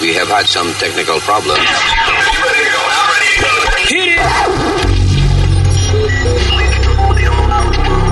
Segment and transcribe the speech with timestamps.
[0.00, 1.58] We have had some technical problems.
[3.88, 4.18] Hit it!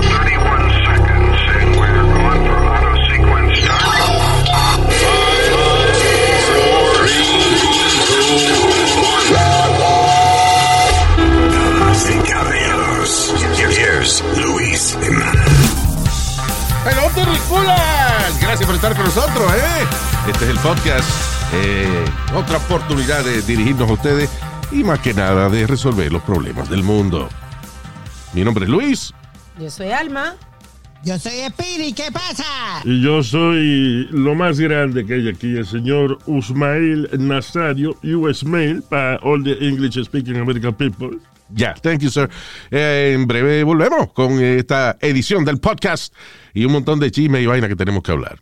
[0.03, 5.17] 31 seconds, and we're going for auto sequence start.
[11.17, 16.37] Damas y caballeros, here's Luis Jimenez.
[16.85, 18.39] Hello, terrícolas.
[18.39, 19.87] Gracias por estar con nosotros, ¿eh?
[20.27, 21.36] Este es el podcast.
[21.53, 24.29] Eh, otra oportunidad de dirigirnos a ustedes
[24.71, 27.29] y más que nada de resolver los problemas del mundo.
[28.33, 29.13] Mi nombre es Luis.
[29.59, 30.35] Yo soy Alma.
[31.03, 32.43] Yo soy Speedy, ¿qué pasa?
[32.83, 38.81] Y yo soy lo más grande que hay aquí, el señor Usmail Nazario, US Mail,
[38.81, 41.17] para all the English speaking American people.
[41.49, 42.29] Ya, thank you, sir.
[42.71, 46.13] Eh, en breve volvemos con esta edición del podcast
[46.53, 48.39] y un montón de chisme y vaina que tenemos que hablar.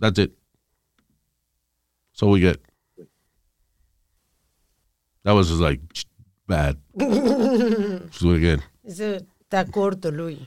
[0.00, 0.32] That's it.
[2.12, 2.60] So we get.
[5.24, 5.80] That was just like
[6.46, 6.76] bad.
[6.94, 8.62] Let's do it again.
[8.84, 10.38] Eso está corto, Luis.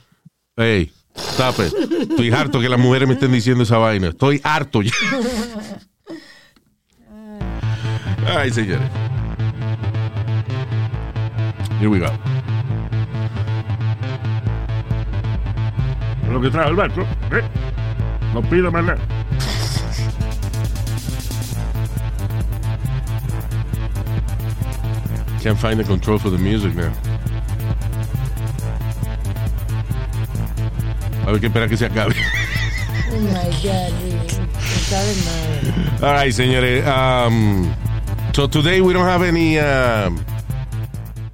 [0.56, 1.72] Hey, stop it.
[1.72, 4.08] Estoy harto que las mujeres me estén diciendo esa vaina.
[4.08, 4.92] Estoy harto ya.
[8.26, 8.88] Ay, señores.
[11.78, 12.06] Here we go.
[16.30, 17.42] Lo que trajo el barco, ¿eh?
[18.32, 19.11] No pida más nada.
[25.42, 26.92] Can't find the control for the music now.
[31.26, 32.14] A ver que espera que se acabe.
[33.10, 34.38] Oh my God, Luis.
[34.38, 36.06] No sabes nada.
[36.06, 36.86] All right, señores.
[36.86, 37.74] Um,
[38.34, 40.24] so today we don't have any um,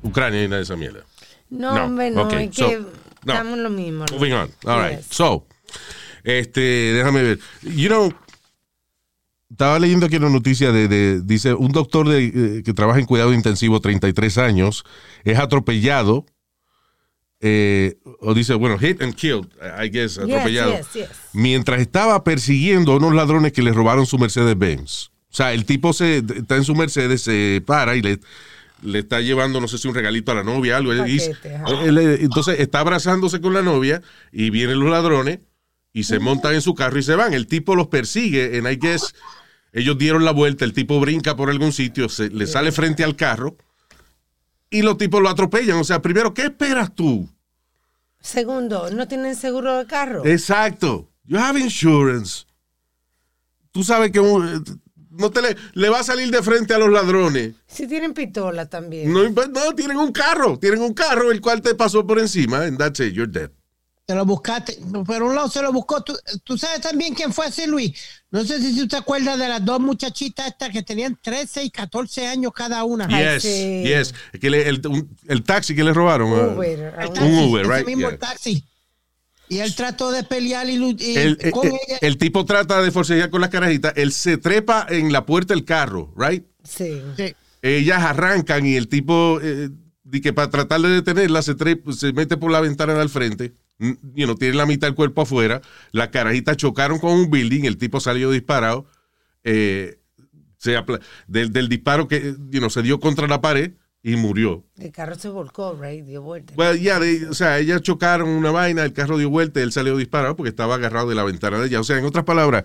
[0.03, 1.05] Ucrania ni nada de esa mierda.
[1.51, 2.23] No, No, hombre, no.
[2.27, 2.79] okay, es que
[3.25, 3.33] no.
[3.35, 4.05] estamos lo mismo.
[4.13, 4.51] Moving on.
[4.67, 4.97] All right.
[4.99, 5.07] Yes.
[5.11, 5.45] So,
[6.25, 7.39] este, déjame ver.
[7.63, 8.13] You know,
[9.51, 12.25] estaba leyendo aquí una noticia de, de- dice, un doctor de,
[12.59, 14.85] eh, que trabaja en cuidado intensivo, 33 años,
[15.25, 16.27] es atropellado,
[17.41, 19.47] eh, o dice, bueno, hit and killed,
[19.81, 21.09] I guess, Yes, atropellado, yes, yes.
[21.33, 25.11] mientras estaba persiguiendo a unos ladrones que le robaron su Mercedes-Benz.
[25.31, 28.19] O sea, el tipo se, está en su Mercedes, se para y le,
[28.83, 30.91] le está llevando, no sé si un regalito a la novia, algo.
[30.97, 35.39] Paquete, él, eh, entonces está abrazándose con la novia y vienen los ladrones
[35.93, 37.35] y se montan en su carro y se van.
[37.35, 39.15] El tipo los persigue en I guess
[39.73, 43.17] ellos dieron la vuelta, el tipo brinca por algún sitio, se, le sale frente al
[43.17, 43.57] carro
[44.71, 45.79] y los tipos lo atropellan.
[45.79, 47.29] O sea, primero, ¿qué esperas tú?
[48.21, 50.25] Segundo, ¿no tienen seguro de carro?
[50.27, 51.09] Exacto.
[51.25, 52.45] You have insurance.
[53.71, 54.65] Tú sabes que un-
[55.11, 57.55] no te le, le va a salir de frente a los ladrones.
[57.67, 59.13] Si tienen pistola también.
[59.13, 60.59] No, imp- no, tienen un carro.
[60.59, 62.63] Tienen un carro el cual te pasó por encima.
[62.65, 63.51] And that's it, you're dead.
[64.09, 66.03] Te lo buscaste, por un lado se lo buscó.
[66.03, 67.93] ¿Tú, tú sabes también quién fue ese Luis?
[68.31, 71.71] No sé si tú te acuerdas de las dos muchachitas estas que tenían 13 y
[71.71, 73.07] 14 años cada una.
[73.11, 73.83] Ay, yes, sí.
[73.85, 74.15] yes.
[74.41, 76.33] Que le- el, un- el taxi que le robaron.
[76.33, 78.19] uh, Uber, El un- taxi, un Uber, ese right, mismo yeah.
[78.19, 78.65] taxi.
[79.51, 81.99] Y él trató de pelear y, y el, con el- ella.
[82.01, 83.93] el tipo trata de forcejear con las carajitas.
[83.95, 86.47] Él se trepa en la puerta del carro, right?
[86.65, 87.03] Sí.
[87.15, 87.35] Sí.
[87.61, 89.69] Ellas arrancan y el tipo, eh,
[90.03, 93.53] di que para tratar de detenerla, se, trepa- se mete por la ventana del frente.
[93.79, 95.61] Mm, You know, tiene la mitad del cuerpo afuera.
[95.93, 97.65] Las carajitas chocaron con un building.
[97.65, 98.87] El tipo salió disparado.
[99.45, 99.99] eh,
[100.59, 100.77] se
[101.29, 103.73] del, del disparo que you know, se dio contra la pared
[104.03, 104.65] y murió.
[104.77, 106.05] El carro se volcó, right?
[106.05, 106.55] Dio vuelta.
[106.57, 109.97] Well, ya, they- o sea, ellas chocaron una vaina, el carro dio vuelta, él salió
[109.97, 111.81] disparado porque estaba agarrado de la ventana de ella.
[111.81, 112.65] O sea, en otras palabras,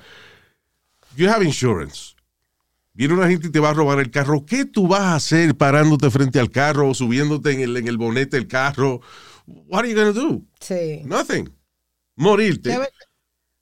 [1.15, 2.15] you have insurance.
[2.95, 4.45] Viene una gente y te va a robar el carro.
[4.45, 7.97] ¿Qué tú vas a hacer parándote frente al carro o subiéndote en el, en el
[7.97, 9.01] bonete del carro?
[9.45, 10.41] What are you going to do?
[10.59, 11.01] Sí.
[11.05, 11.49] Nothing.
[12.15, 12.77] Morirte.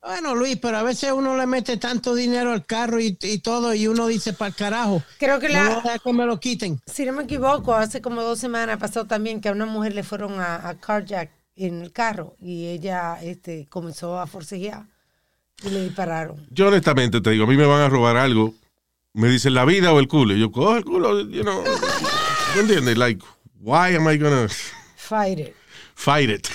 [0.03, 3.73] Bueno, Luis, pero a veces uno le mete tanto dinero al carro y, y todo
[3.75, 5.03] y uno dice para el carajo.
[5.19, 6.81] Creo que No la, dejar que me lo quiten.
[6.87, 10.01] si no me equivoco, hace como dos semanas pasó también que a una mujer le
[10.01, 14.85] fueron a, a carjack en el carro y ella este, comenzó a forcejear.
[15.63, 16.47] Y le dispararon.
[16.49, 18.55] Yo honestamente te digo, a mí me van a robar algo.
[19.13, 20.33] Me dicen la vida o el culo.
[20.33, 21.63] Y yo cojo el culo, you know.
[22.55, 22.97] ¿Tú entiendes?
[22.97, 23.23] Like,
[23.59, 24.47] why am I gonna
[24.95, 25.55] Fight it.
[26.01, 26.48] Fight it?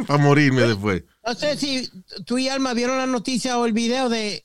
[0.06, 1.02] Para morirme después.
[1.26, 1.88] No sé si
[2.26, 4.44] tú y Alma vieron la noticia o el video de.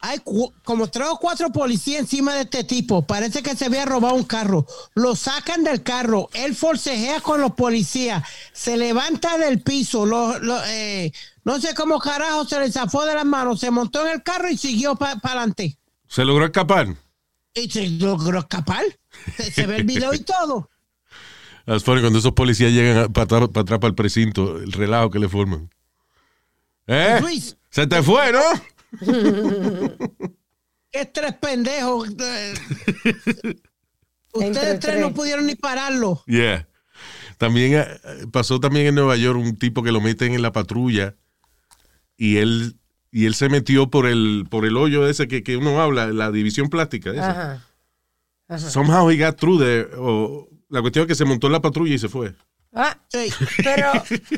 [0.00, 0.20] Hay
[0.64, 3.06] como tres o cuatro policías encima de este tipo.
[3.06, 4.66] Parece que se había robado un carro.
[4.94, 6.28] Lo sacan del carro.
[6.34, 8.22] Él forcejea con los policías.
[8.52, 10.04] Se levanta del piso.
[10.04, 11.10] Lo- lo, eh,
[11.44, 13.60] no sé cómo carajo se le zafó de las manos.
[13.60, 15.78] Se montó en el carro y siguió para adelante.
[16.06, 16.88] ¿Se logró escapar?
[17.54, 18.84] Y se logró escapar.
[19.38, 20.68] Se, se ve el video y todo.
[21.66, 25.28] Es funny cuando esos policías llegan para atrás para el precinto, el relajo que le
[25.28, 25.70] forman.
[26.86, 27.18] ¿Eh?
[27.20, 27.56] Luis.
[27.70, 28.40] Se te fue, ¿no?
[30.90, 32.08] Qué tres pendejos.
[34.32, 36.22] Ustedes tres no pudieron ni pararlo.
[36.26, 36.68] Yeah.
[37.38, 37.86] También eh,
[38.30, 41.16] pasó también en Nueva York un tipo que lo meten en la patrulla
[42.16, 42.76] y él
[43.10, 46.30] y él se metió por el por el hoyo ese que, que uno habla, la
[46.30, 47.10] división plástica.
[47.12, 47.64] esa.
[48.48, 48.58] Ajá.
[48.58, 49.88] Somehow he got through there.
[49.96, 52.34] o- la cuestión es que se montó en la patrulla y se fue.
[52.72, 53.30] Ah, Sí.
[53.62, 53.92] pero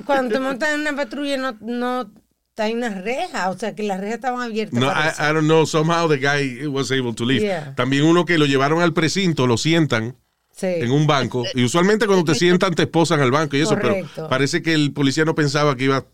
[0.05, 2.11] cuando te montas en una patrulla no, no
[2.59, 4.79] hay una reja, o sea que las rejas estaban abiertas.
[4.81, 5.67] No, I, don't know.
[5.67, 7.43] Somehow the guy was able to leave.
[7.43, 7.75] Yeah.
[7.75, 10.17] También uno que lo llevaron al precinto, lo sientan
[10.53, 10.67] Sí.
[10.69, 11.45] en un banco.
[11.55, 14.11] Y usualmente cuando te sientan te esposan al banco y eso, Correcto.
[14.15, 16.07] pero parece que el policía no pensaba que iba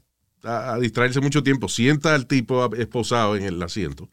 [0.42, 1.68] a, a distraerse mucho tiempo.
[1.68, 4.10] Sienta al tipo esposado en el asiento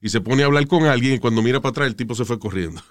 [0.00, 2.24] y se pone a hablar con alguien y cuando mira para atrás el tipo se
[2.24, 2.80] fue corriendo.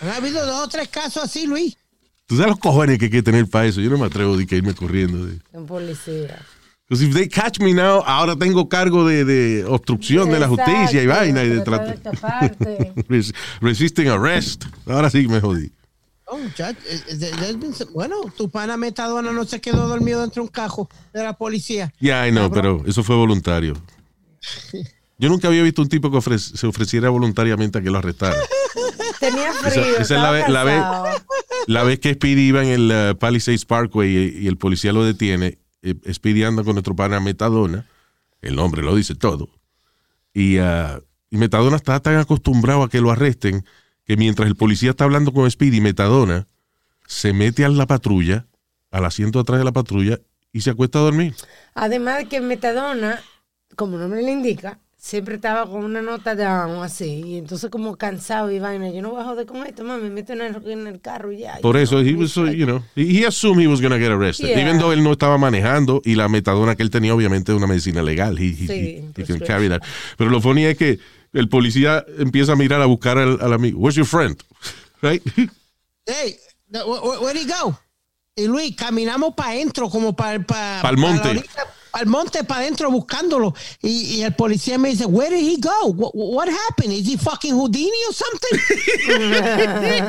[0.00, 1.76] Han habido dos o tres casos así, Luis.
[2.26, 3.80] Tú sabes los cojones que hay que tener para eso.
[3.80, 5.26] Yo no me atrevo de que irme corriendo.
[5.26, 6.40] de- Un policía.
[6.88, 11.02] Because if they catch me now, ahora tengo cargo de, de obstrucción de la justicia
[11.02, 11.92] y vaina y de trato.
[13.60, 14.64] Resisting arrest.
[14.86, 15.70] Ahora sí me jodí.
[16.26, 17.56] Oh, muchacho, eh, eh,
[17.92, 21.92] bueno, tu pana Metadona no se quedó dormido dentro de un cajo de la policía.
[22.00, 23.74] Ya, I know, pero eso fue voluntario.
[25.18, 28.36] Yo nunca había visto un tipo que ofre- se ofreciera voluntariamente a que lo arrestara.
[29.22, 29.84] Tenía frío.
[29.98, 31.06] esa es la vez- la vez- cansado.
[31.68, 35.04] La vez que Speedy iba en el uh, Palisades Parkway y, y el policía lo
[35.04, 37.86] detiene, eh, Speedy anda con nuestro pana Metadona,
[38.40, 39.48] el nombre lo dice todo,
[40.34, 43.64] y, uh, y Metadona está tan acostumbrado a que lo arresten
[44.04, 46.48] que mientras el policía está hablando con Speedy, Metadona
[47.06, 48.46] se mete a la patrulla,
[48.90, 50.18] al asiento atrás de la patrulla
[50.52, 51.34] y se acuesta a dormir.
[51.74, 53.20] Además de que Metadona,
[53.76, 57.22] como el nombre le indica, siempre estaba con una nota down así.
[57.26, 58.88] Y entonces como cansado y vaina.
[58.90, 60.04] Yo no voy a joder con esto, mami.
[60.04, 61.58] Me meto en el, en el carro y ya.
[61.60, 64.12] Por eso, know, he was, uh, you know, he, assumed he was going to get
[64.12, 64.48] arrested.
[64.48, 64.60] Yeah.
[64.60, 67.66] Even though él no estaba manejando y la metadona que él tenía, obviamente, es una
[67.66, 68.38] medicina legal.
[68.38, 69.82] He, he- Sí, he- he can carry that.
[70.16, 71.00] Pero lo funny es que
[71.32, 73.80] el policía empieza a mirar a buscar al, al amigo.
[73.80, 74.40] Where's your friend?
[75.02, 75.20] Right?
[76.06, 76.36] Hey,
[76.70, 77.76] where, where, where'd he go?
[78.36, 81.22] Y Luis, caminamos para adentro, como para Pa'l monte.
[81.22, 81.66] Para
[82.00, 83.54] el monte, para adentro, buscándolo.
[83.82, 85.88] Y, y el policía me dice, Where did he go?
[85.92, 86.92] What, what happened?
[86.92, 88.58] Is he fucking Houdini or something?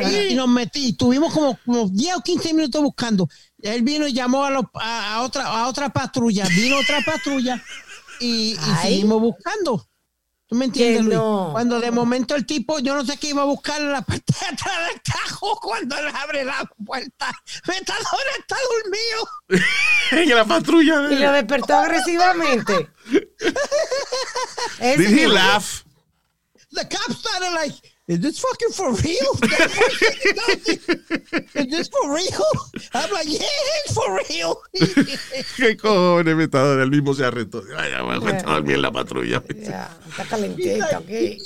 [0.11, 3.27] y, y nos metí, y tuvimos como, como 10 o 15 minutos buscando.
[3.61, 6.45] Él vino y llamó a, los- a, a otra, a otra patrulla.
[6.49, 7.61] Vino otra patrulla
[8.19, 9.85] y, seguimos buscando.
[10.53, 11.15] ¿Tú me entiendes, Luis?
[11.15, 11.49] no.
[11.51, 14.31] Cuando de momento el tipo, yo no sé qué iba a buscar en la parte
[14.39, 17.31] de atrás del cajo cuando él abre la puerta.
[17.67, 19.27] Metadona está dormido.
[20.11, 21.11] en la patrulla.
[21.11, 22.87] Y lo despertó agresivamente.
[24.79, 25.83] Did he laugh?
[26.69, 27.73] The cops started like,
[28.05, 29.31] is this fucking for real?
[31.55, 32.43] is this for real?
[32.93, 33.47] I'm like, yeah,
[33.85, 34.61] it's for real.
[35.55, 36.83] ¿Qué cojones, metadona?
[36.83, 37.63] El mismo se arrestó.
[37.77, 39.41] Ay, ya me acuesto a dormir en la patrulla.
[39.55, 41.37] Ya, está calentito aquí.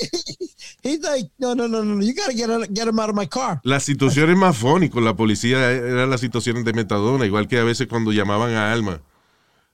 [0.82, 3.62] He's like, no, no, no, no, you gotta get, get him out of my car.
[3.64, 7.64] Las situaciones más funny con la policía eran las situaciones de metadona, igual que a
[7.64, 9.00] veces cuando llamaban a Alma.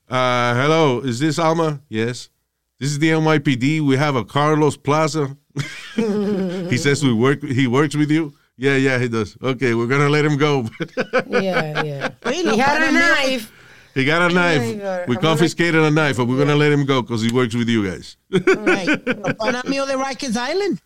[0.09, 1.79] Uh, hello, is this Alma?
[1.87, 2.29] Yes.
[2.77, 3.79] This is the NYPD.
[3.79, 5.37] We have a Carlos Plaza.
[6.70, 7.43] he says we work.
[7.43, 8.34] He works with you.
[8.58, 9.36] Yeah, yeah, he does.
[9.41, 10.65] Okay, we're gonna let him go.
[11.29, 12.10] Yeah, yeah.
[12.29, 13.51] He had a knife.
[13.96, 14.62] he got a knife.
[14.62, 17.55] We I'm gonna- confiscated a knife, but we're gonna let him go because he works
[17.55, 18.17] with you guys.
[18.32, 18.88] Right.
[19.08, 20.79] Los panas míos de Rikers Island.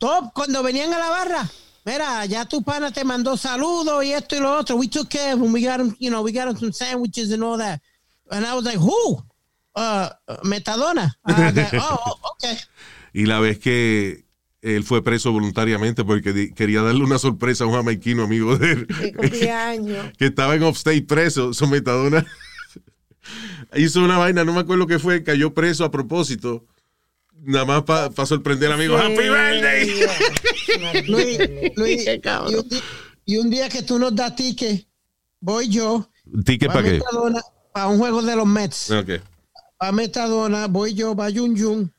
[0.00, 1.50] Top, cuando venían a la barra.
[1.84, 4.76] Mira, ya tu pana te mandó saludos y esto y lo otro.
[4.76, 5.52] We took care of him.
[5.52, 7.80] We got him, you know, we got him some sandwiches and all that.
[8.30, 9.22] And I was like, who?
[9.74, 10.10] Uh,
[10.44, 11.10] Metadona.
[11.24, 12.56] I was like, oh, oh, okay.
[13.14, 14.24] Y la vez que
[14.66, 18.86] él fue preso voluntariamente porque quería darle una sorpresa a un jamaiquino amigo de él.
[18.86, 20.12] De cumpleaños.
[20.18, 22.26] que estaba en upstate preso, su metadona.
[23.76, 26.66] hizo una vaina, no me acuerdo qué fue, cayó preso a propósito.
[27.42, 28.96] Nada más para sorprender al amigo.
[28.96, 31.06] ¡Happy birthday!
[31.06, 31.38] Luis,
[31.76, 32.82] Luis, y, un día,
[33.24, 34.84] y un día que tú nos das ticket,
[35.40, 36.10] voy yo.
[36.44, 36.92] ¿Ticket para qué?
[36.94, 37.40] Metadona
[37.72, 38.90] para un juego de los Mets.
[38.90, 39.10] Ok.
[39.78, 41.95] a Metadona, voy yo, va Yun Yun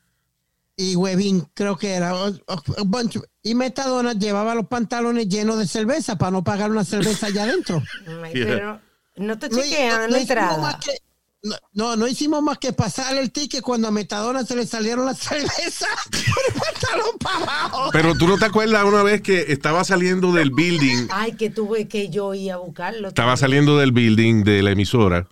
[0.80, 2.14] y Webin, creo que era.
[2.16, 6.44] o- o- a bunch of- Y Metadona llevaba los pantalones llenos de cerveza para no
[6.44, 7.82] pagar una cerveza allá adentro.
[8.24, 8.46] Ay, Yeah.
[8.46, 8.82] Pero
[9.18, 10.80] no te No, chequean en no la hicimos más entrada.
[10.86, 11.02] que-
[11.44, 15.06] no, no, no hicimos más que pasarle el ticket cuando a Metadona se le salieron
[15.06, 15.18] las
[15.70, 17.90] cervezas por el pantalón para abajo.
[17.94, 21.88] Pero tú no te acuerdas una vez que estaba saliendo del building, Ay, que tuve
[21.88, 23.08] que yo ir a buscarlo.
[23.08, 25.28] estaba saliendo del building de la emisora,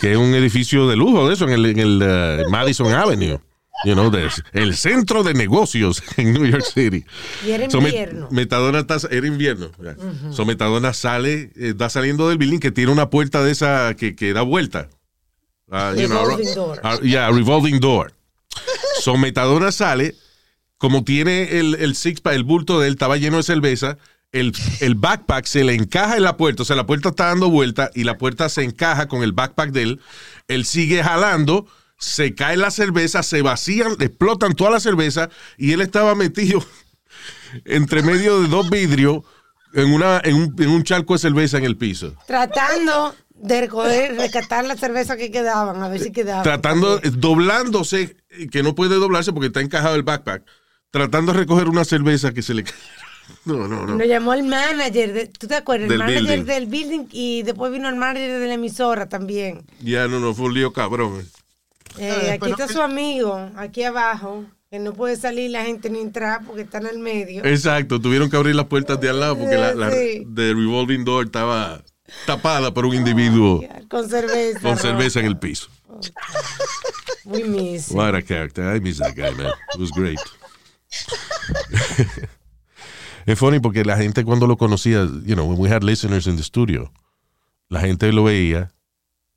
[0.00, 3.40] que es un edificio de lujo de eso, en el, en el eh, Madison Avenue.
[3.84, 7.04] You know, de- el centro de negocios en New York City.
[7.46, 8.28] Y era So, invierno.
[8.30, 9.70] Metadona está- era invierno.
[9.82, 9.96] ya.
[10.32, 14.14] So, Metadona sale, eh, está saliendo del building que tiene una puerta de esa que,
[14.14, 14.88] que da vuelta.
[15.70, 16.80] Ah, you know, Revolving door.
[16.82, 18.12] ah, yeah, revolving door.
[19.00, 20.14] So, Metadona sale,
[20.78, 23.96] como tiene el, el six pack, el bulto de él estaba lleno de cerveza,
[24.32, 27.48] el, el backpack se le encaja en la puerta, o sea, la puerta está dando
[27.50, 30.00] vuelta y la puerta se encaja con el backpack de él.
[30.48, 31.66] Él sigue jalando,
[32.00, 35.28] se cae la cerveza, se vacían, explotan toda la cerveza
[35.58, 36.64] y él estaba metido
[37.66, 39.22] entre medio de dos vidrios
[39.74, 42.14] en, una, en, un, en un charco de cerveza en el piso.
[42.26, 46.42] Tratando de recoger, rescatar la cerveza que quedaban, a ver si quedaban.
[46.42, 50.42] Tratando, eh, doblándose, eh, que no puede doblarse porque está encajado el backpack,
[50.90, 52.74] tratando de recoger una cerveza que se le cae.
[53.44, 53.94] No, no, no.
[53.94, 55.88] Nos llamó el manager, de- ¿tú te acuerdas?
[55.88, 56.46] Del el manager building.
[56.46, 59.62] del building y después vino el manager de la emisora también.
[59.80, 61.24] Ya no, no, fue un lío cabrón.
[61.98, 66.00] Eh, Eh, aquí está su amigo, aquí abajo, que no puede salir la gente ni
[66.00, 67.44] entrar porque está en el medio.
[67.44, 70.22] Exacto, tuvieron que abrir las puertas de al lado porque la, la Sí.
[70.26, 71.82] de revolving door estaba
[72.26, 74.60] tapada por un individuo Con cerveza.
[74.60, 75.68] con cerveza en el piso.
[77.24, 77.90] We miss.
[77.90, 78.74] What a character.
[78.74, 79.52] I miss that guy, man.
[79.74, 80.18] It was great.
[83.26, 86.36] es funny porque la gente cuando lo conocía, you know, when we had listeners in
[86.36, 86.92] the studio,
[87.68, 88.72] la gente lo veía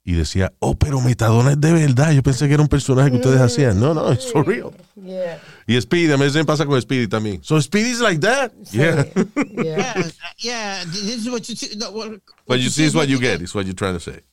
[0.05, 2.11] y decía, oh, pero Metadona es de verdad.
[2.11, 3.79] Yo pensé que era un personaje que ustedes hacían.
[3.79, 4.71] No, no, it's for real.
[4.95, 5.39] Yeah.
[5.65, 7.41] Y Speedy, a veces me pasa con Speedy también.
[7.43, 8.51] So Speedy's like that?
[8.71, 9.05] Yeah.
[9.15, 9.93] Yeah.
[9.93, 10.03] Yeah,
[10.39, 11.75] yeah, this is what you see.
[11.77, 14.23] no, what- What you see is what you get, is what you're trying to say.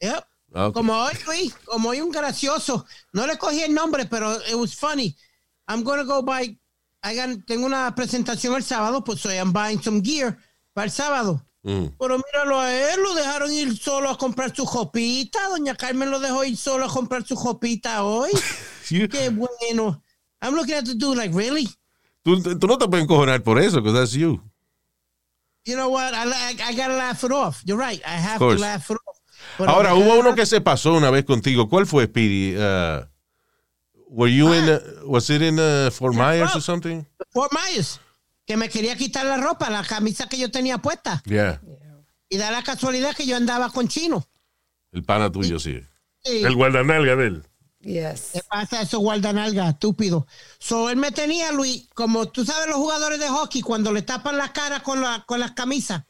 [0.00, 0.24] Yep.
[0.54, 0.72] Okay.
[0.72, 2.86] Como hoy, Luis, como hoy un gracioso.
[3.12, 5.14] No le cogí el nombre, pero it was funny.
[5.68, 6.58] I'm gonna go buy.
[7.04, 10.38] I got- tengo una presentación el sábado, pues so I'm buying some gear
[10.74, 11.42] para el sábado.
[11.62, 11.88] Mm.
[11.98, 15.48] Pero míralo a él, lo dejaron ir solo a comprar su jopita.
[15.50, 18.30] Doña Carmen lo dejó ir solo a comprar su jopita hoy.
[18.90, 20.02] You- Qué bueno.
[20.42, 21.68] I'm looking at the dude like, really?
[22.24, 24.40] tú, tú no te puedes encojonar por eso, because that's you.
[25.66, 26.14] You know what?
[26.14, 27.62] I, I, I gotta laugh it off.
[27.66, 28.00] You're right.
[28.06, 29.16] I have to laugh it off.
[29.68, 31.68] Ahora, hubo uno que se pasó una vez contigo.
[31.68, 32.56] ¿Cuál fue, Speedy?
[32.56, 33.04] Uh,
[34.08, 37.04] were you in, uh, was it in uh, Fort Myers or something?
[37.32, 38.00] Fort Myers,
[38.50, 41.22] que me quería quitar la ropa, la camisa que yo tenía puesta.
[41.24, 41.60] Yeah.
[42.28, 44.26] Y da la casualidad que yo andaba con chino.
[44.90, 45.80] El pana tuyo, sí.
[46.24, 46.42] Sí.
[46.42, 47.44] El guardanalga de él.
[47.78, 48.30] Yes.
[48.32, 50.26] ¿Qué pasa eso, guardanalga, estúpido?
[50.58, 54.36] So, él me tenía, Luis, como tú sabes los jugadores de hockey, cuando le tapan
[54.36, 56.02] la cara con, la, con las camisas,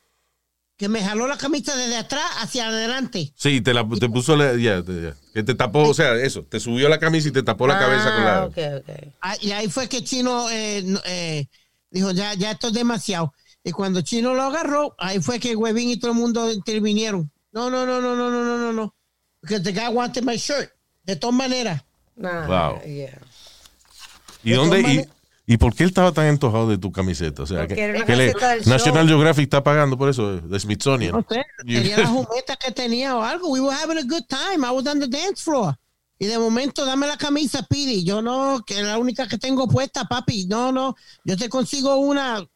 [0.79, 3.35] que me jaló la camisa desde atrás hacia adelante.
[3.37, 5.15] Sí, te, la, te puso, la, ya, ya.
[5.35, 8.15] que te tapó, o sea, eso, te subió la camisa y te tapó la cabeza
[8.15, 8.39] con la...
[8.39, 9.15] Ah, ok, ok.
[9.21, 11.47] Ah, Y ahí fue que Chino eh, eh,
[11.91, 13.33] dijo, ya, ya esto es demasiado.
[13.63, 17.31] Y cuando Chino lo agarró, ahí fue que Webin y todo el mundo intervinieron.
[17.53, 18.95] No, no, no, no, no, no, no, no, no.
[19.43, 20.71] Because the guy wanted my shirt.
[21.05, 21.83] De todas maneras.
[22.17, 22.83] Nah, Wow.
[22.85, 23.19] yeah.
[24.45, 24.81] ¿Y de dónde?
[24.81, 27.43] Y, ¿Y por qué él estaba tan antojado de tu camiseta?
[27.43, 28.33] O sea, Porque que, que le-
[28.67, 29.09] National show.
[29.09, 31.13] Geographic está pagando por eso, de Smithsonian.
[31.13, 33.49] No sé, tenía la jumeta que tenía o algo.
[33.51, 34.65] We were having a good time.
[34.67, 35.75] I was on the dance floor.
[36.23, 38.05] Y de momento, dame la camisa, Pidi.
[38.05, 40.45] Yo no, que es la única que tengo puesta, papi.
[40.47, 40.95] No, no.
[41.25, 42.47] Yo te consigo una.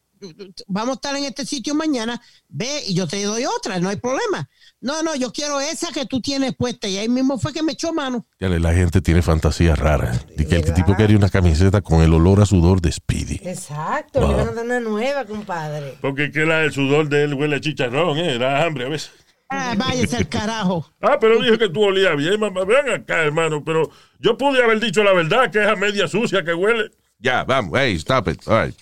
[0.67, 2.21] Vamos a estar en este sitio mañana.
[2.47, 3.79] Ve y yo te doy otra.
[3.79, 4.47] No hay problema.
[4.81, 6.87] No, no, yo quiero esa que tú tienes puesta.
[6.87, 8.27] Y ahí mismo fue que me echó mano.
[8.39, 10.25] Ya le- la gente tiene fantasías raras.
[10.37, 13.39] Y que el tipo quería una camiseta con el olor a sudor de Speedy.
[13.43, 15.97] Exacto, le van a dar una nueva, compadre.
[16.01, 18.37] Porque que la, el sudor de él huele a chicharrón, ¿eh?
[18.37, 19.09] Da hambre a veces.
[19.49, 20.85] Ah, váyase al carajo.
[21.01, 22.65] Ah, pero dije que tú olías bien, mamá.
[22.65, 23.63] Ven acá, hermano.
[23.63, 26.91] Pero yo pude haber dicho la verdad, que es a media sucia que huele.
[27.19, 28.45] Ya, vamos, hey, stop it.
[28.47, 28.75] All right.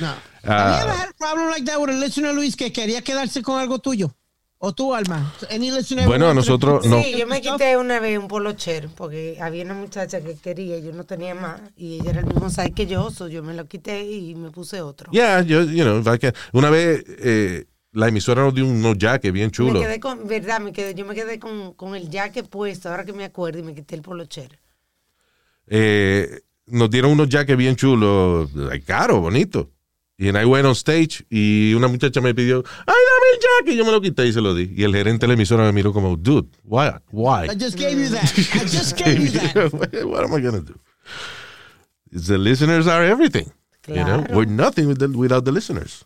[0.00, 0.14] No.
[0.44, 0.48] Ah.
[0.48, 3.42] Have you ever had a problem like that with a listener, Luis, que quería quedarse
[3.42, 4.14] con algo tuyo?
[4.58, 5.34] ¿O tu alma?
[6.06, 7.02] Bueno, a nosotros no.
[7.02, 10.92] Sí, yo me quité una vez un polocher porque había una muchacha que quería, yo
[10.92, 13.66] no tenía más y ella era el mismo size que yo, so yo me lo
[13.66, 15.12] quité y me puse otro.
[15.12, 16.02] Ya, yo, you know,
[16.52, 17.66] una vez eh,
[17.96, 19.82] la emisora nos dio unos jackets bien Me chulos.
[19.82, 23.14] quedé con, verdad, me quedé, yo me quedé con, con el jacket puesto, ahora que
[23.14, 24.60] me acuerdo, y me quité el polocher.
[25.66, 28.50] Eh, nos dieron unos jackets bien chulos,
[28.84, 29.70] caro, bonito.
[30.18, 33.74] Y en I went on stage y una muchacha me pidió, ¡ay, dame el jack!
[33.74, 34.72] Y yo me lo quité y se lo di.
[34.76, 36.90] Y el gerente de la emisora me miró como, dude, why?
[37.12, 37.48] Why?
[37.50, 38.24] I just gave you that.
[38.54, 39.72] I just gave you that.
[40.06, 40.78] what am I going to do?
[42.12, 43.50] The listeners are everything.
[43.88, 46.04] You know, we're nothing without the listeners.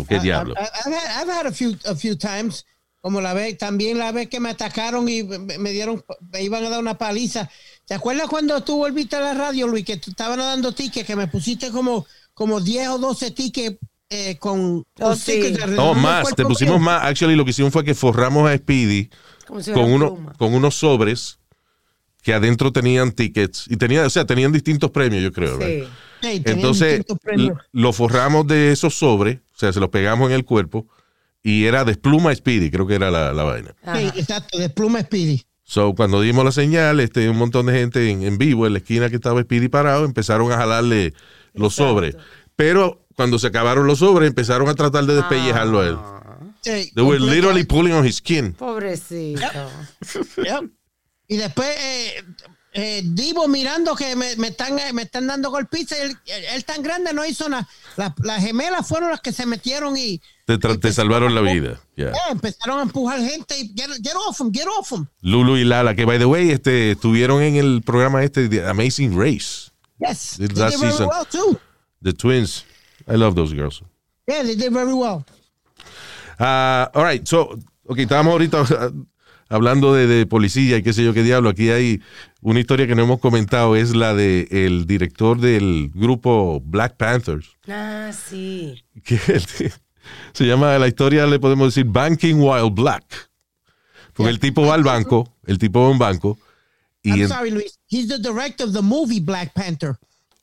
[0.00, 0.54] So, ¿qué diablo?
[0.54, 2.64] I- I've had, I've had a few a few times
[3.00, 6.70] como la vez también la vez que me atacaron y me, dieron me iban a
[6.70, 7.48] dar una paliza.
[7.86, 11.16] ¿Te acuerdas cuando tú volviste a la radio, Luis, que te estaban dando tickets, que
[11.16, 13.78] me pusiste como como 10 o 12 tickets
[14.10, 15.38] eh, con, con Oh, sí.
[15.40, 17.04] del más, te pusimos más.
[17.04, 19.08] Actually, lo que hicimos fue que forramos a Speedy
[19.62, 21.38] si con, uno, con unos sobres
[22.22, 25.58] que adentro tenían tickets y tenía, o sea, tenían distintos premios, yo creo.
[25.60, 25.84] Sí.
[26.22, 27.50] Sí, tenían Entonces, distintos premios.
[27.50, 30.86] l- lo forramos de esos sobres, o sea, se los pegamos en el cuerpo
[31.42, 33.74] y era despluma Speedy, creo que era la, la vaina.
[33.94, 35.46] Sí, exacto, de pluma Speedy.
[35.62, 38.80] So, cuando dimos la señal, este, un montón de gente en, en vivo, en la
[38.80, 41.14] esquina que estaba Speedy parado, empezaron a jalarle
[41.54, 42.16] los sobres.
[42.54, 45.96] Pero cuando se acabaron los sobres, empezaron a tratar de despellejarlo a él.
[46.60, 48.52] Sí, They were literally pulling on his skin.
[48.52, 49.40] Pobrecito.
[50.36, 50.70] Yep.
[51.28, 52.24] Y después eh,
[52.76, 55.98] eh, Divo mirando que me, me están eh, me están dando golpizas.
[55.98, 56.16] Él,
[56.52, 57.66] él tan grande no hizo nada.
[57.96, 61.80] La- Las gemelas fueron las que se metieron y Te, te salvaron la vida.
[61.96, 62.10] Yeah.
[62.10, 65.06] eh, empezaron a empujar gente y get, get off him, get off him.
[65.22, 69.18] Lulu y Lala, que by the way, este, estuvieron en el programa este de Amazing
[69.18, 69.70] Race.
[69.98, 71.58] Yes, they did very well too.
[72.02, 72.64] The Twins.
[73.08, 73.82] I love those girls.
[74.26, 75.24] Yeah, they did very well.
[76.38, 78.90] Ah, all right, so, ok, estábamos ahorita ah,
[79.48, 81.48] hablando de, de policía y qué sé yo qué diablo.
[81.48, 82.00] Aquí hay
[82.40, 87.48] una historia que no hemos comentado, es la de el director del grupo Black Panthers,
[87.68, 88.82] Ah, sí.
[89.04, 89.18] que
[90.32, 93.04] se llama, la historia le podemos decir Banking While Black.
[94.12, 96.38] Porque el tipo va al banco, el tipo va a un banco
[97.02, 97.10] y...
[97.20, 97.78] I'm sorry, Luis.
[97.88, 99.96] He's the director of the movie Black Panther.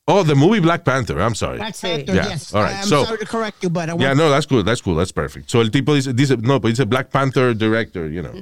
[0.08, 1.58] Oh, the movie Black Panther, I'm sorry.
[1.58, 1.76] Black.
[1.80, 2.54] Panther, Yeah, yes.
[2.54, 4.66] all right, I'm so- sorry to correct you, but I Yeah, want no, that's good,
[4.66, 5.50] that's cool, that's perfect.
[5.50, 8.34] So el tipo dice, dice no, pues dice Black Panther director, you know.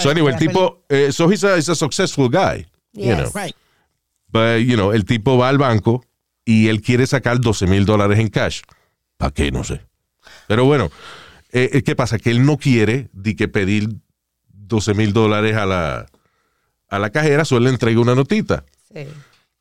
[0.00, 3.30] so anyway, el tipo, eh, so he's a, he's a successful guy, you Yes.
[3.32, 3.40] know.
[3.40, 3.54] right.
[4.30, 6.04] But, you know, el tipo va al banco
[6.44, 8.62] y él quiere sacar 12 mil dólares en cash.
[9.16, 9.52] ¿Para qué?
[9.52, 9.80] No sé.
[10.48, 10.90] Pero bueno,
[11.52, 12.18] eh, eh, ¿qué pasa?
[12.18, 13.88] Que él no quiere de que pedir
[14.48, 16.06] 12 mil dólares a la,
[16.88, 19.06] a la cajera, solo le entrega una notita Sí.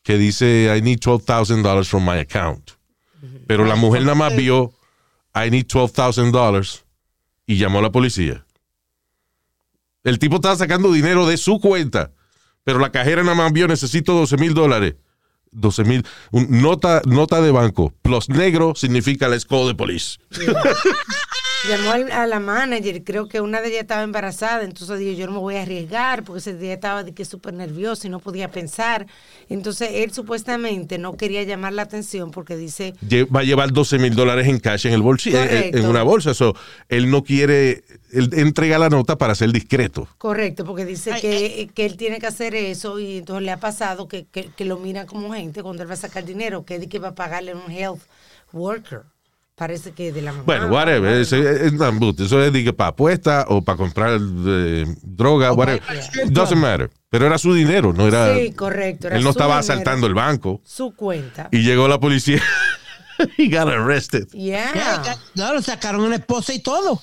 [0.03, 2.71] Que dice, I need $12,000 from my account.
[3.47, 4.73] Pero la mujer nada más vio,
[5.33, 6.83] I need $12,000
[7.47, 8.45] y llamó a la policía.
[10.03, 12.11] El tipo estaba sacando dinero de su cuenta,
[12.63, 14.95] pero la cajera nada más vio, necesito 12 mil dólares.
[15.51, 20.17] 12 mil, nota, nota de banco, plus negro significa let's call the police.
[21.69, 25.27] Llamó al- a la manager, creo que una de ellas estaba embarazada, entonces dijo, yo
[25.27, 28.19] no me voy a arriesgar, porque ese día estaba de que súper nervioso y no
[28.19, 29.07] podía pensar.
[29.49, 32.93] Entonces él supuestamente no quería llamar la atención porque dice,
[33.33, 35.77] Va a llevar 12 mil dólares en cash en el bolsillo, en, Correcto.
[35.77, 36.33] en una bolsa.
[36.33, 36.53] So,
[36.89, 40.07] él no quiere, él entrega la nota para ser discreto.
[40.17, 43.59] correcto, porque dice Ay, que, que él tiene que hacer eso y entonces le ha
[43.61, 46.75] pasado que, que, que lo miran como gente cuando él va a sacar dinero, que
[46.75, 48.01] es de que va a pagarle a un health
[48.51, 49.03] worker.
[49.55, 50.43] Parece que de la mamá.
[50.45, 51.13] Bueno, whatever.
[51.21, 51.73] Eso es, es.
[51.73, 55.81] Eso es para apuesta o para comprar eh, droga, whatever.
[55.81, 56.89] para- It doesn't matter.
[57.09, 58.35] Pero era su dinero, no era.
[58.35, 59.07] Sí, correcto.
[59.07, 60.59] era él no su estaba dinero, asaltando el banco.
[60.65, 61.49] Su cuenta.
[61.51, 62.41] Y llegó la policía.
[63.37, 64.27] He got arrested.
[64.31, 64.73] Yeah.
[64.73, 67.01] Yeah, no, lo sacaron una esposa y todo.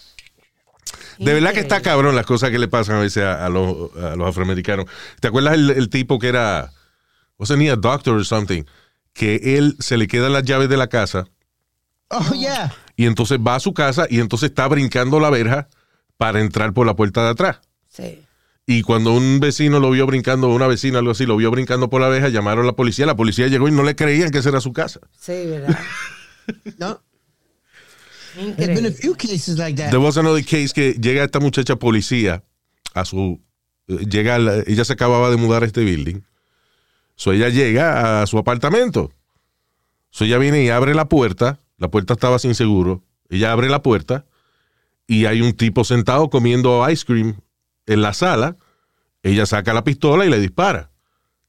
[1.19, 3.95] De verdad que está cabrón las cosas que le pasan a veces a, a los,
[3.97, 4.87] a los afroamericanos.
[5.21, 6.73] ¿Te acuerdas el, el tipo que era,
[7.39, 8.65] wasn't he a doctor or something?
[9.13, 11.29] Que él se le quedan las llaves de la casa
[12.11, 12.75] Oh, yeah.
[12.97, 15.69] y entonces va a su casa y entonces está brincando la verja
[16.17, 17.61] para entrar por la puerta de atrás.
[17.89, 18.21] Sí.
[18.67, 22.01] Y cuando un vecino lo vio brincando, una vecina, algo así, lo vio brincando por
[22.01, 23.07] la verja, llamaron a la policía.
[23.07, 25.01] La policía llegó y no le creían que esa era su casa.
[25.19, 25.79] Sí, ¿verdad?
[26.79, 27.01] No.
[28.35, 28.93] There's been a Increíble.
[28.93, 29.91] few cases like that.
[29.91, 32.45] There was another case que llega esta muchacha policía
[32.95, 33.41] a su.
[33.89, 36.21] eh, Llega, la- ella se acababa de mudar a este building.
[37.17, 39.13] So ella llega a su apartamento.
[40.11, 41.61] So ella viene y abre la puerta.
[41.81, 43.03] La puerta estaba sin seguro.
[43.29, 44.27] Ella abre la puerta
[45.09, 47.41] y hay un tipo sentado comiendo ice cream
[47.87, 48.57] en la sala.
[49.25, 50.91] Ella saca la pistola y le dispara.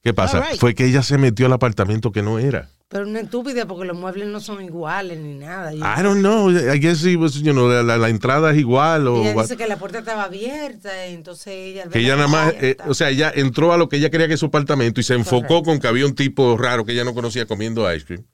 [0.01, 0.41] ¿Qué pasa?
[0.41, 0.59] Right.
[0.59, 2.69] Fue que ella se metió al apartamento que no era.
[2.87, 5.73] Pero una estúpida porque los muebles no son iguales ni nada.
[5.73, 6.49] I don't know.
[6.49, 9.07] I guess it was, you know, la, la- la entrada es igual.
[9.07, 11.87] O ella what- dice que la puerta estaba abierta, entonces ella...
[11.87, 14.35] que ella nada más, eh, o sea, ella entró a lo que ella quería que
[14.35, 15.63] su apartamento y se enfocó Correcto.
[15.63, 18.25] con que había un tipo raro que ella no conocía comiendo ice cream.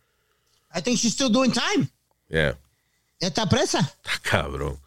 [0.78, 1.90] I think she's still doing time.
[2.30, 2.56] Yeah.
[3.20, 3.80] Ya está presa.
[3.80, 4.78] Está cabrón.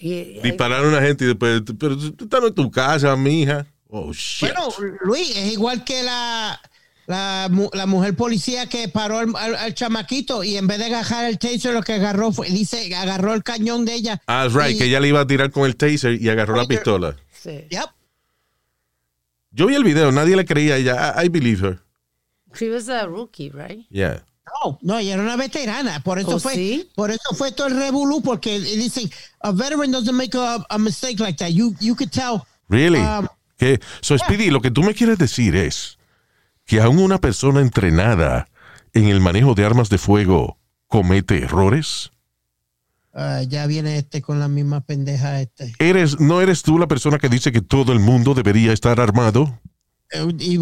[0.00, 3.66] Y- y- Dispararon a la gente y después, pero tú estás en tu casa, mija.
[3.88, 4.50] Oh, shit.
[4.52, 4.68] Bueno,
[5.02, 6.60] Luis, es igual que la
[7.06, 10.86] la, mu- la mujer policía que paró al, al- al chamaquito y en vez de
[10.86, 14.22] agarrar el taser lo que agarró fue, dice, agarró el cañón de ella.
[14.26, 16.64] Ah, right, Y- que ella le iba a tirar con el taser y agarró la
[16.66, 17.16] pistola.
[17.32, 17.66] Sí.
[17.70, 17.86] Yep.
[19.50, 21.14] Yo vi el video, nadie le creía a ella.
[21.22, 21.78] I, I believe her.
[22.54, 23.84] She was a rookie, right?
[23.90, 24.22] Yeah.
[24.44, 26.90] No, no, ella era una veterana, por eso ¿Oh, fue, sí?
[26.94, 31.20] por eso fue todo el revolú, porque dicen, a veteran doesn't make a, a mistake
[31.20, 31.50] like that.
[31.50, 32.42] You, you could tell.
[32.68, 33.00] Really?
[33.00, 35.98] Um, que, so, Speedy, lo que tú me quieres decir es
[36.66, 38.48] que aún una persona entrenada
[38.92, 42.10] en el manejo de armas de fuego comete errores.
[43.14, 45.72] ah, ya viene este con la misma pendeja este.
[45.78, 49.58] ¿Eres, ¿No eres tú la persona que dice que todo el mundo debería estar armado?
[50.38, 50.58] Y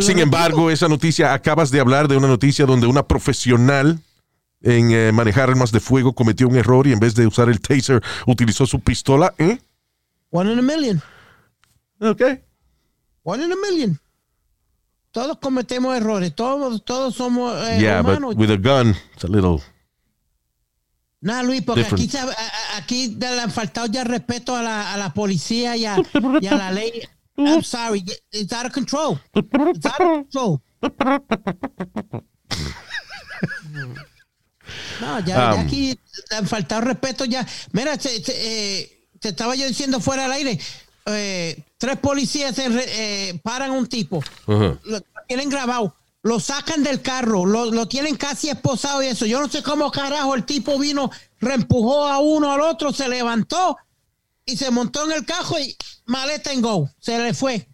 [0.00, 4.00] Sin embargo, esa noticia, acabas de hablar de una noticia donde una profesional
[4.62, 7.60] en eh, manejar armas de fuego cometió un error y en vez de usar el
[7.60, 9.34] taser utilizó su pistola.
[9.38, 9.58] ¿eh?
[10.30, 11.02] One in a million.
[12.00, 12.22] Ok.
[13.22, 14.00] One in a million.
[15.10, 18.34] Todos cometemos errores, todos, todos somos eh, yeah, but humanos.
[18.36, 19.62] with a gun, it's a little...
[21.20, 22.14] Nah, Luis, porque Different.
[22.14, 25.96] aquí, aquí le han faltado ya respeto a la, a la policía y a,
[26.40, 27.00] y a la ley.
[27.36, 29.18] I'm sorry, it's out of control.
[29.34, 30.62] It's out of control.
[35.00, 35.60] No, ya, ya Um.
[35.66, 35.98] aquí
[36.30, 37.46] le han faltado respeto ya.
[37.72, 38.32] Mira, te, te,
[38.80, 40.58] eh, te estaba yo diciendo fuera del aire,
[41.06, 47.02] eh, tres policías eh, paran a un tipo, lo, lo tienen grabado, lo sacan del
[47.02, 49.26] carro, lo, lo tienen casi esposado y eso.
[49.26, 53.76] Yo no sé cómo carajo el tipo vino, reempujó a uno al otro, se levantó
[54.46, 57.68] y se montó en el carro y maleta en go, se le fue.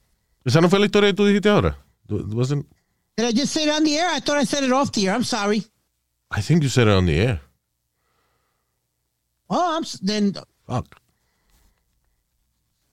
[0.45, 1.77] ¿Esa no fue la historia que tú dijiste ahora?
[2.09, 2.67] Wasn't-
[3.17, 4.09] Did I just say it on the air?
[4.11, 5.15] I thought I said it off the air.
[5.15, 5.65] I'm sorry.
[6.31, 7.41] I think you said it on the air.
[9.49, 10.33] Oh, I'm, then
[10.67, 10.87] Fuck.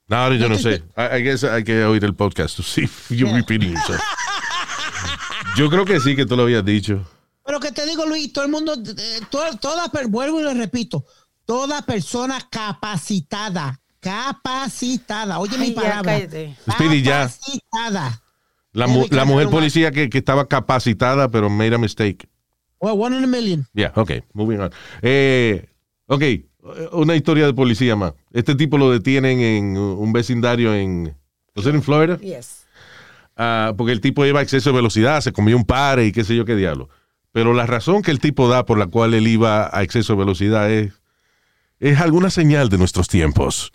[0.09, 0.83] No, no sé.
[0.95, 4.01] I, I guess hay que oír el podcast to see if you're repeating yourself.
[5.55, 7.05] Yo creo que sí que tú lo habías dicho.
[7.45, 11.05] Pero que te digo, Luis, todo el mundo, eh, toda, toda vuelvo y lo repito,
[11.45, 16.55] toda persona capacitada, capacitada, oye mi Ay, ya, palabra, cállate.
[16.71, 17.21] Speedy, ya.
[17.21, 18.21] capacitada.
[18.73, 22.27] La, Ya mu- la mujer policía que, que estaba capacitada, pero made a mistake.
[22.79, 23.65] Well, one in a million.
[23.73, 24.71] Yeah, ok, moving on.
[25.01, 25.67] Eh,
[26.05, 26.23] ok,
[26.91, 28.13] una historia de policía más.
[28.31, 31.15] Este tipo lo detienen en un vecindario en.
[31.55, 32.17] ¿No sé, en Florida?
[32.19, 32.65] Yes.
[33.35, 36.23] Ah, porque el tipo iba a exceso de velocidad, se comió un par y qué
[36.23, 36.89] sé yo qué diablo.
[37.31, 40.19] Pero la razón que el tipo da por la cual él iba a exceso de
[40.19, 40.93] velocidad es,
[41.79, 43.71] es alguna señal de nuestros tiempos.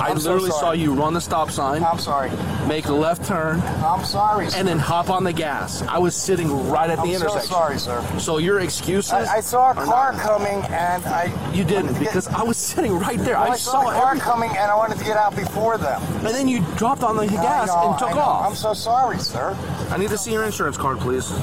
[0.00, 2.30] I literally saw you run the stop sign, I'm sorry.
[2.68, 4.46] make a left turn, I'm sorry.
[4.54, 5.82] and then hop on the gas.
[5.82, 7.50] I was sitting right at the I'm so intersection.
[7.50, 8.18] sorry, sir.
[8.18, 9.12] So your excuses?
[9.12, 11.32] I, I saw a car not- coming and I.
[11.52, 13.34] You didn't get- because I was sitting right there.
[13.36, 14.20] Well, I I saw saw the car everything.
[14.28, 16.02] coming and I wanted to get out before them.
[16.16, 18.46] And then you dropped on the gas know, and took off.
[18.46, 19.56] I'm so sorry, sir.
[19.90, 21.30] I need to see your insurance card, please.
[21.30, 21.36] You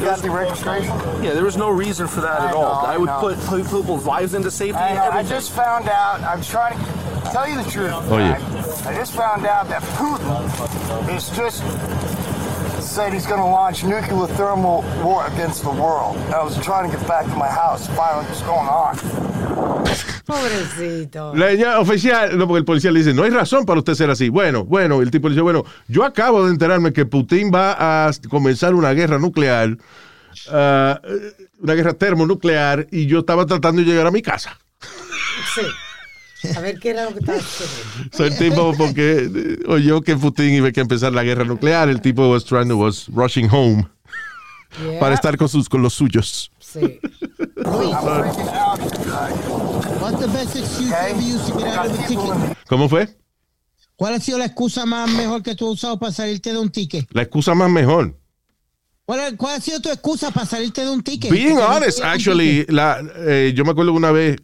[0.00, 0.92] got the registration?
[1.22, 2.62] Yeah, there was no reason for that I at all.
[2.82, 3.20] know, I I would know.
[3.20, 5.08] put put people's lives into safety I.
[5.18, 6.20] I just found out.
[6.22, 7.92] I'm trying to tell you the truth.
[7.92, 8.82] Oh, yeah.
[8.86, 11.62] I, I just found out that Putin is just
[12.82, 16.16] said he's going to launch nuclear thermal war against the world.
[16.32, 17.86] I was trying to get back to my house.
[17.88, 18.96] Finally, what's going on?
[20.26, 21.34] Pobrecito.
[21.34, 24.10] La señora oficial, no, porque el policía le dice, no hay razón para usted ser
[24.10, 24.28] así.
[24.28, 28.10] Bueno, bueno, el tipo le dice, bueno, yo acabo de enterarme que Putin va a
[28.28, 29.76] comenzar una guerra nuclear,
[30.50, 31.00] ah,
[31.60, 34.58] una guerra termonuclear, y yo estaba tratando de llegar a mi casa.
[35.54, 36.52] Sí.
[36.56, 38.16] A ver qué era lo que estaba haciendo.
[38.16, 42.00] So, el tipo, porque eh, oyó que Putin iba a empezar la guerra nuclear, el
[42.00, 43.88] tipo was trying to, was rushing home
[44.84, 45.00] Yeah.
[45.00, 46.50] para estar con, sus, con los suyos.
[46.58, 47.00] Sí.
[50.10, 51.10] What's the best excuse Okay?
[51.10, 52.56] ever used to get out of a ticket?
[52.68, 53.08] ¿Cómo fue?
[53.96, 56.70] ¿Cuál ha sido la excusa más mejor que tú has usado para salirte de un
[56.70, 57.06] ticket?
[57.12, 58.16] La excusa más mejor.
[59.04, 61.30] ¿Cuál, cuál ha sido tu excusa para salirte de un ticket?
[61.30, 64.36] Being honest, actually, la, eh, yo me acuerdo una vez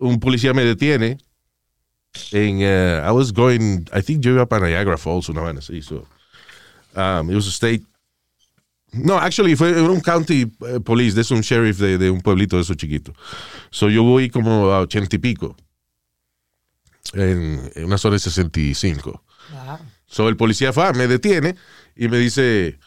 [0.00, 1.18] un policía me detiene
[2.32, 5.82] en, eh, I was going, I think yo iba para Niagara Falls, una vaina así,
[5.82, 6.06] so,
[6.96, 7.82] um, it was a state,
[8.92, 12.56] no, actually fue un county eh, police, de eso, un sheriff de, de un pueblito
[12.56, 13.14] de esos chiquitos.
[13.70, 15.56] So yo voy como a ochenta y pico,
[17.12, 19.22] en, en una zona de 65.
[19.52, 19.78] Wow.
[20.06, 21.56] So el policía fue, me detiene
[21.96, 22.78] y me dice,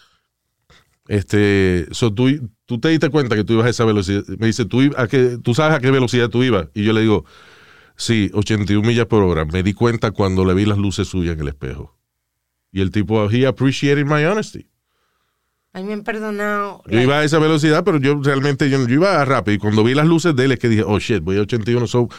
[1.10, 4.24] este, so tú, tú te diste cuenta que tú ibas a esa velocidad.
[4.38, 6.70] Me dice, ¿Tú, a qué, tú sabes a qué velocidad tú ibas.
[6.74, 7.26] Y yo le digo,
[7.98, 9.44] sí, 81 millas por hora.
[9.46, 11.98] Me di cuenta cuando le vi las luces suyas en el espejo.
[12.72, 14.69] Y el tipo, he appreciated my honesty.
[15.74, 16.84] A mí me han perdonado.
[16.88, 19.56] Yo iba a esa velocidad, pero yo realmente yo, yo iba rápido.
[19.56, 21.86] Y cuando vi las luces de él es que dije, oh shit, voy a 81.
[21.88, 22.10] So,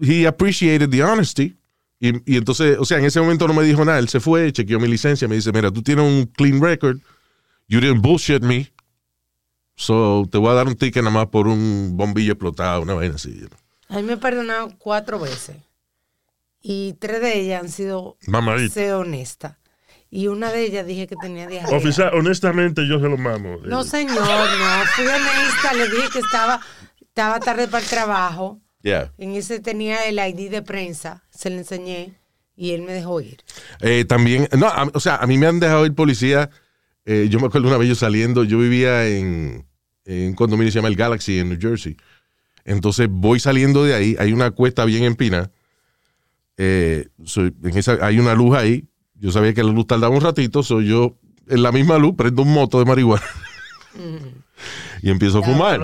[0.00, 1.56] he appreciated the honesty.
[1.98, 3.98] Y, y entonces, o sea, en ese momento no me dijo nada.
[3.98, 6.98] Él se fue, chequeó mi licencia, me dice, mira, tú tienes un clean record.
[7.68, 8.70] You didn't bullshit me.
[9.74, 13.14] So, te voy a dar un ticket nada más por un bombillo explotado, una vaina
[13.14, 13.46] así.
[13.88, 15.56] A mí me perdonaron cuatro veces.
[16.60, 18.74] Y tres de ellas han sido, Mamadita.
[18.74, 19.58] sé honesta.
[20.14, 21.74] Y una de ellas dije que tenía diarrea.
[21.74, 23.56] Oficial, honestamente, yo se lo mamo.
[23.64, 24.84] No, señor, no.
[24.94, 26.60] Fui honesta, le dije que estaba,
[27.00, 28.60] estaba tarde para el trabajo.
[28.82, 29.10] Yeah.
[29.16, 32.12] En ese tenía el ID de prensa, se le enseñé
[32.54, 33.38] y él me dejó ir.
[33.80, 36.50] Eh, también, no, a- o sea, a mí me han dejado ir policía.
[37.06, 39.66] eh, yo me acuerdo una vez yo saliendo, yo vivía en,
[40.04, 41.96] en un condominio que se llama el Galaxy en New Jersey.
[42.66, 45.50] Entonces voy saliendo de ahí, hay una cuesta bien empina.
[46.58, 48.84] eh, soy- en esa, hay una luz ahí.
[49.22, 51.14] Yo sabía que la luz tardaba un ratito, soy yo
[51.46, 53.22] en la misma luz prendo un moto de marihuana
[55.02, 55.80] y empiezo a fumar.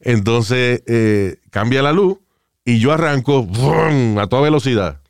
[0.00, 2.16] Entonces eh, cambia la luz
[2.64, 3.46] y yo arranco
[4.18, 5.02] a toda velocidad.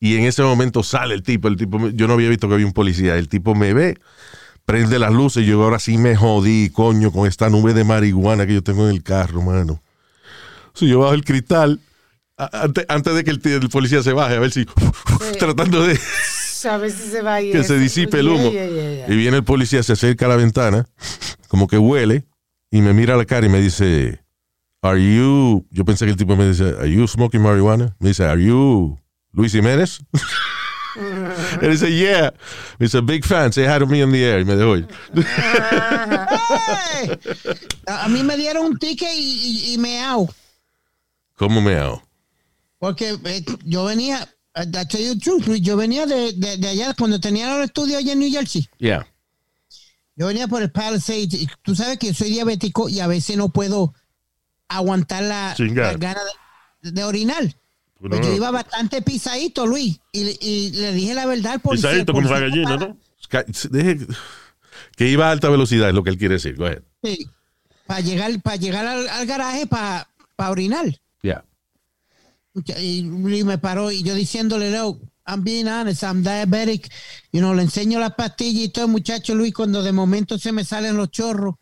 [0.00, 2.66] Y en ese momento sale el tipo, el tipo, yo no había visto que había
[2.66, 3.98] un policía, el tipo me ve,
[4.64, 8.46] prende las luces y yo ahora sí me jodí, coño, con esta nube de marihuana
[8.46, 9.82] que yo tengo en el carro, mano.
[10.72, 11.78] Si yo bajo el cristal,
[12.38, 14.66] antes, antes de que el, tío- el policía se baje, a ver si,
[15.38, 15.98] tratando de
[16.64, 17.52] A ver si se va a ir.
[17.52, 18.50] que se disipe el humo.
[18.50, 19.12] yeah, yeah, yeah.
[19.12, 20.86] Y viene el policía, se acerca a la ventana,
[21.48, 22.26] como que huele,
[22.70, 24.20] y me mira a la cara y me dice,
[24.82, 27.94] Are you, yo pensé que el tipo me dice, Are you smoking marijuana?
[28.00, 28.98] Me dice, Are you
[29.32, 30.00] Luis Jiménez?
[31.60, 32.32] Él dice, Yeah.
[32.78, 34.40] Me dice, Big fan, say hi to me in the air.
[34.40, 34.88] Y me dejó ir.
[37.86, 40.28] A mí me dieron un ticket y, y, y me hago.
[41.36, 42.02] ¿Cómo me hago?
[42.86, 46.94] Porque eh, yo venía, tell you the truth, Luis, yo venía de, de, de allá
[46.94, 48.66] cuando tenía el estudio allá en New Jersey.
[48.78, 49.06] Yeah.
[50.14, 53.36] Yo venía por el Palisades y tú sabes que yo soy diabético y a veces
[53.36, 53.92] no puedo
[54.68, 56.20] aguantar la, la gana
[56.82, 57.42] de, de orinar.
[57.98, 58.26] Pues no.
[58.26, 61.90] yo iba bastante pisadito, Luis, y, le- y le dije la verdad al policía.
[61.90, 62.96] Pisadito como la gallina, ¿no?
[63.70, 64.06] Deje-
[64.96, 66.56] que iba a alta velocidad, es lo que él quiere decir.
[66.56, 66.82] Go ahead.
[67.02, 67.26] Sí,
[67.86, 70.86] para llegar, para llegar al, al garaje para, para orinar.
[72.78, 76.90] Y Luis me paró y yo diciéndole, no, I'm being honest, I'm diabetic.
[77.32, 80.52] You know, le enseño la pastilla y todo, el muchacho Luis, cuando de momento se
[80.52, 81.56] me salen los chorros.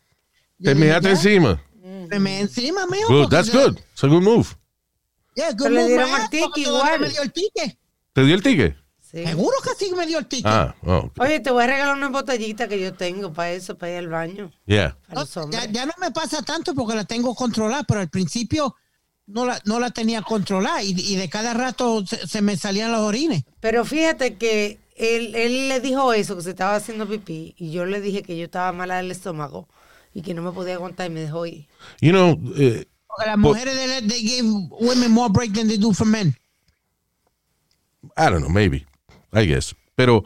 [0.61, 0.97] Te "Ya".
[1.09, 1.61] encima.
[2.09, 3.07] Se me encima, mijo.
[3.11, 3.77] Good, that's good.
[3.91, 4.47] It's a good move.
[5.35, 6.99] Yeah, good Pero le move, dieron el todavía igual.
[7.01, 7.77] me dio el ticket.
[8.13, 8.77] ¿Te dio el ticket?
[9.01, 9.23] Sí.
[9.25, 10.45] Seguro que sí me dio el ticket.
[10.45, 13.91] Ah, oh, Oye, te voy a regalar una botellita que yo tengo para eso, para
[13.93, 14.51] ir al baño.
[14.65, 14.97] yeah.
[15.13, 18.75] No, ya, ya no me pasa tanto porque la tengo controlada, pero al principio
[19.27, 22.91] no la, no la tenía controlada y, y de cada rato se, se me salían
[22.91, 23.43] los orines.
[23.59, 27.85] Pero fíjate que él, él le dijo eso, que se estaba haciendo pipí, y yo
[27.85, 29.67] le dije que yo estaba mala del estómago
[30.13, 31.67] y que no me podía aguantar y me dejó ir.
[32.01, 34.47] You know, eh, Porque las mujeres they, they give
[34.79, 36.35] women more break than they do for men.
[38.17, 38.85] I don't know, maybe.
[39.33, 39.75] I guess.
[39.95, 40.23] Pero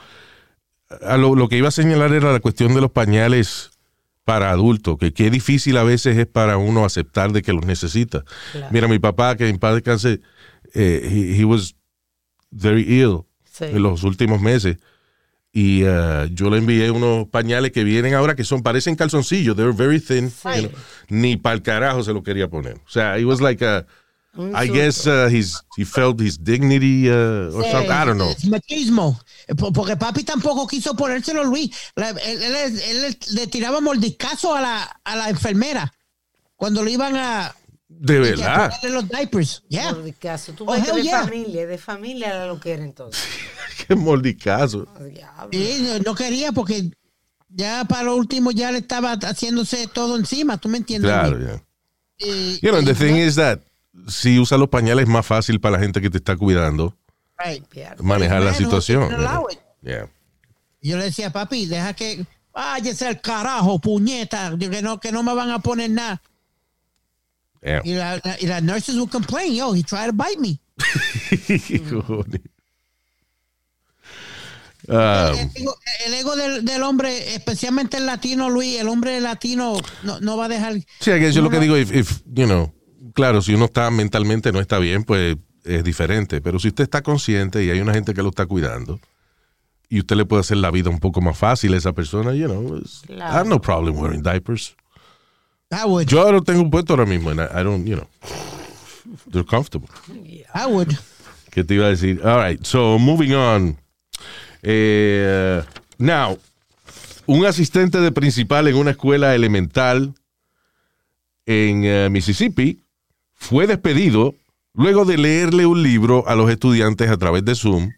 [1.02, 3.72] a lo, lo que iba a señalar era la cuestión de los pañales
[4.24, 8.24] para adultos, que qué difícil a veces es para uno aceptar de que los necesita.
[8.72, 10.22] Mira, mi papá, que en paz descanse,
[10.76, 11.02] eh,
[11.36, 11.76] he, he was
[12.52, 13.66] very ill Sí.
[13.66, 14.78] en los últimos meses.
[15.52, 19.74] Y uh, yo le envié unos pañales que vienen ahora que son, parecen calzoncillos, they're
[19.76, 20.30] very thin.
[20.30, 20.72] you know.
[21.10, 22.76] Ni para el carajo se lo quería poner.
[22.76, 23.86] O sea, it was like a,
[24.56, 27.72] I guess uh, he's, he felt his dignity uh, or Sí.
[27.72, 27.92] something.
[27.92, 28.30] I don't know.
[28.30, 29.20] Es machismo.
[29.48, 31.72] Eh, po- Porque papi tampoco quiso ponérselo Luis.
[31.96, 35.92] La- él, él- él le tiraba mordiscazo a la, a la enfermera
[36.56, 37.54] cuando le iban a,
[37.88, 38.70] De a verdad.
[38.70, 39.64] ponerle los diapers.
[39.68, 39.96] Yeah.
[40.20, 41.24] Caso, tú Oh, de yeah.
[41.24, 43.24] familia, de familia era lo que era entonces.
[43.88, 44.86] Qué mordicazo.
[45.12, 45.50] Diablo.
[45.52, 46.92] Sí, no- no quería porque
[47.50, 51.10] ya para lo último ya le estaba haciéndose todo encima, ¿tú me entiendes?
[51.12, 51.50] Claro, Luis?
[51.50, 51.64] yeah.
[52.20, 53.60] Y- You know, the thing is that
[54.08, 56.96] si usa los pañales es más fácil para la gente que te está cuidando
[57.44, 57.64] Right.
[58.02, 59.10] manejar la situación.
[59.82, 60.10] Yeah.
[60.82, 65.34] Yo le decía, papi, deja que váyase al carajo, puñeta, que no, que no me
[65.34, 66.22] van a poner nada.
[67.62, 67.82] Yeah.
[67.86, 70.60] Y la, y las nurses would complain, yo, he tried to bite me.
[74.92, 79.78] Ah, el ego, el ego del, del hombre, especialmente el latino, Luis, el hombre latino
[80.04, 80.74] no, no va a dejar.
[81.00, 82.74] sí, que yo lo que digo, if, if, you know,
[83.20, 86.40] claro, si uno está mentalmente no está bien, pues es diferente.
[86.40, 88.98] Pero si usted está consciente y hay una gente que lo está cuidando
[89.90, 92.48] y usted le puede hacer la vida un poco más fácil a esa persona, you
[92.48, 94.74] know, I have no problem wearing diapers.
[95.70, 98.08] I would, Yo ahora tengo un puesto ahora mismo, and I, I don't, you know,
[99.30, 99.90] they're comfortable.
[100.56, 100.88] I would.
[101.52, 102.22] ¿Qué te iba a decir?
[102.26, 103.78] All right, so moving on.
[104.64, 105.62] Eh,
[105.98, 106.40] now,
[107.26, 110.14] un asistente de principal en una escuela elemental
[111.46, 112.82] en eh, Mississippi
[113.40, 114.36] fue despedido
[114.80, 117.92] Luego de leerle un libro a los estudiantes a través de Zoom,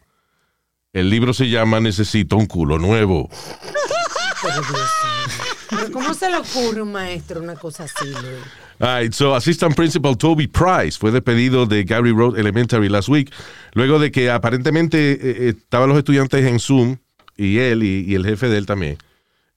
[0.93, 3.29] el libro se llama Necesito un culo nuevo.
[4.41, 4.61] Pero.
[5.69, 8.43] Pero ¿cómo se le ocurre un maestro una cosa así, Luis?
[8.79, 13.31] Alright, so Assistant Principal Toby Price fue despedido de Gary Road Elementary last week,
[13.73, 16.97] luego de que aparentemente eh, eh, estaban los estudiantes en Zoom,
[17.37, 18.97] y él y, y el jefe de él también,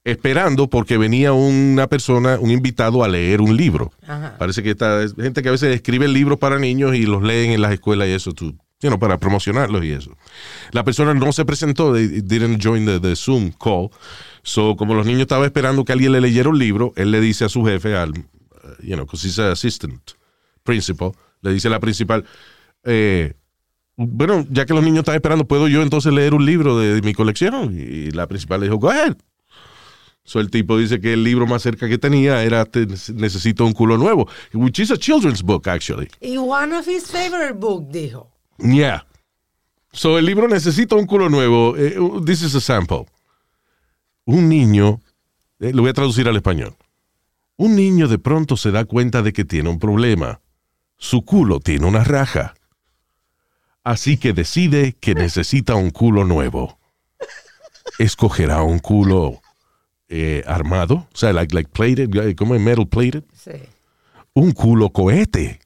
[0.04, 3.90] esperando porque venía una persona, un invitado a leer un libro.
[4.06, 4.36] Ajá.
[4.38, 7.52] Parece que está es gente que a veces escribe libros para niños y los leen
[7.52, 10.16] en las escuelas y eso, tú, you know, para promocionarlos y eso.
[10.72, 13.90] La persona no se presentó, they didn't join the, the Zoom call.
[14.42, 17.46] So, como los niños estaban esperando que alguien le leyera un libro, él le dice
[17.46, 18.14] a su jefe, al, uh,
[18.82, 20.12] you know, because he's an assistant
[20.62, 22.26] principal, le dice a la principal,
[22.84, 23.32] eh,
[23.96, 27.14] bueno, ya que los niños están esperando, ¿puedo yo entonces leer un libro de, mi
[27.14, 27.74] colección?
[27.78, 29.16] Y la principal le dijo, go ahead.
[30.26, 33.72] So el tipo dice que el libro más cerca que tenía era Te- Necesito un
[33.74, 36.08] culo nuevo, which is a children's book, actually.
[36.20, 38.30] Y one of his favorite book, dijo.
[38.58, 39.06] Yeah.
[39.92, 41.76] So el libro Necesito un culo nuevo.
[41.76, 43.06] eh, this is a sample.
[44.24, 45.00] Un niño,
[45.60, 46.74] eh, lo voy a traducir al español.
[47.56, 50.40] Un niño de pronto se da cuenta de que tiene un problema.
[50.96, 52.54] Su culo tiene una raja.
[53.84, 56.78] Así que decide que necesita un culo nuevo.
[57.98, 59.42] Escogerá un culo
[60.14, 63.24] eh, armado, o sea, like, like plated, eh, como metal plated.
[63.32, 63.50] Sí.
[64.34, 65.60] Un culo cohete.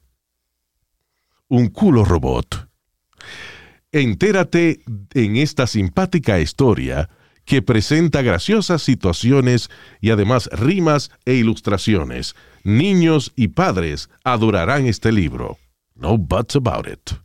[1.47, 2.67] Un culo robot.
[3.91, 4.81] Entérate
[5.13, 7.09] en esta simpática historia
[7.45, 9.69] que presenta graciosas situaciones
[10.01, 12.35] y además rimas e ilustraciones.
[12.63, 15.57] Niños y padres adorarán este libro.
[15.95, 17.11] No buts about it.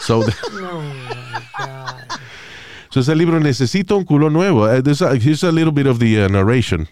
[0.00, 2.20] So, the- No, my God.
[2.90, 4.64] So ese libro necesita un culo nuevo.
[4.66, 6.88] Uh, there's a- here's a little bit of the uh, narration.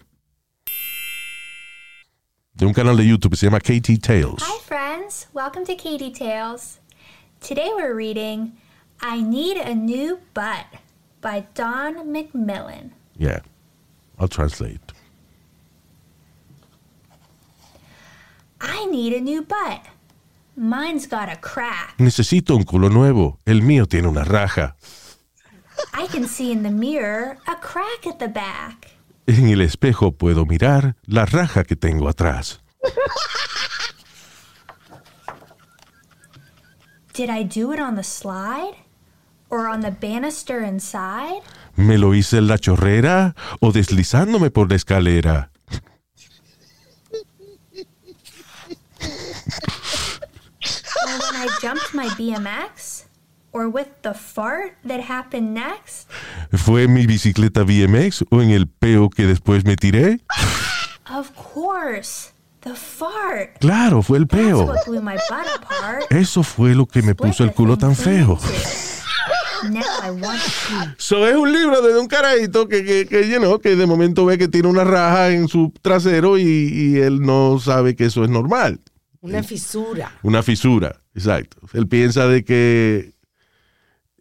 [2.55, 4.41] De un canal de YouTube se llama KT Tales.
[4.41, 5.27] Hi, friends.
[5.33, 6.79] Welcome to Katie Tales.
[7.41, 8.53] Today we're reading
[9.01, 10.65] I Need a New Butt
[11.21, 12.91] by Don McMillan.
[13.17, 13.39] Yeah,
[14.17, 14.79] I'll translate.
[18.61, 19.85] I need a new butt.
[20.57, 21.95] Mine's got a crack.
[21.97, 23.39] Necesito un culo nuevo.
[23.45, 24.75] El mío tiene una raja.
[25.93, 28.87] I can see in the mirror a crack at the back.
[29.27, 32.61] En el espejo puedo mirar la raja que tengo atrás.
[37.13, 38.75] Did I do it on the slide?
[39.49, 41.41] Or on the banister inside?
[41.75, 45.51] ¿Me lo hice en la chorrera o deslizándome por la escalera?
[51.05, 53.08] Or when I jumped my BMX?
[53.51, 56.07] Or with the fart that happened next?
[56.53, 60.19] ¿Fue mi bicicleta BMX o en el peo que después me tiré?
[61.11, 62.31] Of course.
[62.61, 63.57] The fart.
[63.59, 64.65] Claro, fue el That's peo.
[64.65, 66.11] what blew my butt apart.
[66.11, 68.37] Eso fue lo que me puso el culo tan feo.
[69.63, 70.95] Now I want to.
[70.97, 74.25] So es un libro de un carajito que, que, que, you know, que de momento
[74.25, 78.23] ve que tiene una raja en su trasero y, y él no sabe que eso
[78.23, 78.79] es normal.
[79.21, 80.11] Una fisura.
[80.23, 81.57] Una fisura, exacto.
[81.73, 83.13] Él piensa de que...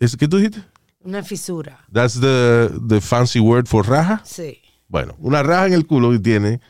[0.01, 0.63] ¿Es qué tú dijiste?
[1.01, 1.85] Una fisura.
[1.93, 4.21] That's the, the fancy word for raja.
[4.25, 4.61] Sí.
[4.89, 6.61] Bueno, una raja en el culo que tiene,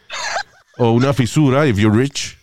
[0.76, 2.36] o una fisura, if you're rich.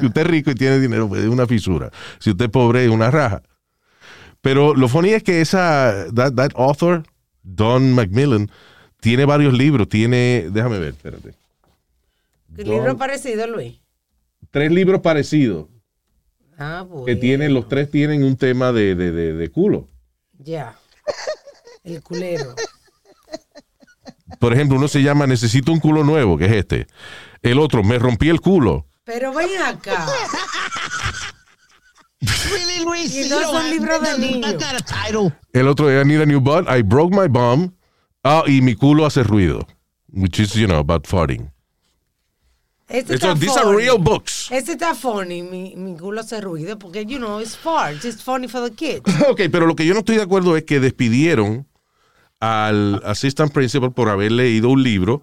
[0.00, 1.90] si usted es rico y tiene dinero, pues es una fisura.
[2.18, 3.42] Si usted es pobre, es una raja.
[4.42, 7.02] Pero lo funny es que esa, that, that author,
[7.42, 8.50] Don Macmillan,
[9.00, 9.88] tiene varios libros.
[9.88, 11.34] Tiene, déjame ver, espérate.
[12.56, 13.78] ¿Qué Don- libro parecido, Luis?
[14.50, 15.66] Tres libros parecidos
[16.60, 17.06] Ah, bueno.
[17.06, 19.88] que tienen, los tres tienen un tema de, de, de, de culo.
[20.38, 20.76] Ya.
[21.82, 22.54] El culero.
[24.38, 26.86] Por ejemplo, uno se llama Necesito un culo nuevo, que es este.
[27.40, 28.86] El otro, Me rompí el culo.
[29.04, 30.06] Pero ven acá.
[32.20, 33.14] Really, Luis?
[33.14, 34.54] Y no son libros de niños.
[35.52, 36.68] El otro, I need a new butt.
[36.68, 37.72] I broke my bum.
[38.22, 39.66] Ah, y mi culo hace ruido.
[40.12, 41.50] Which is, you know, about farting.
[42.90, 44.48] Este está these are real books.
[44.50, 48.04] Este está funny, mi, mi culo hace ruido, porque, you know, it's farts.
[48.04, 49.02] It's funny for the kids.
[49.30, 51.66] Ok, pero lo que yo no estoy de acuerdo es que despidieron
[52.40, 55.22] al assistant principal por haber leído un libro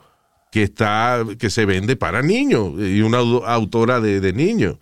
[0.51, 4.77] que está que se vende para niños y una au- autora de, de niños.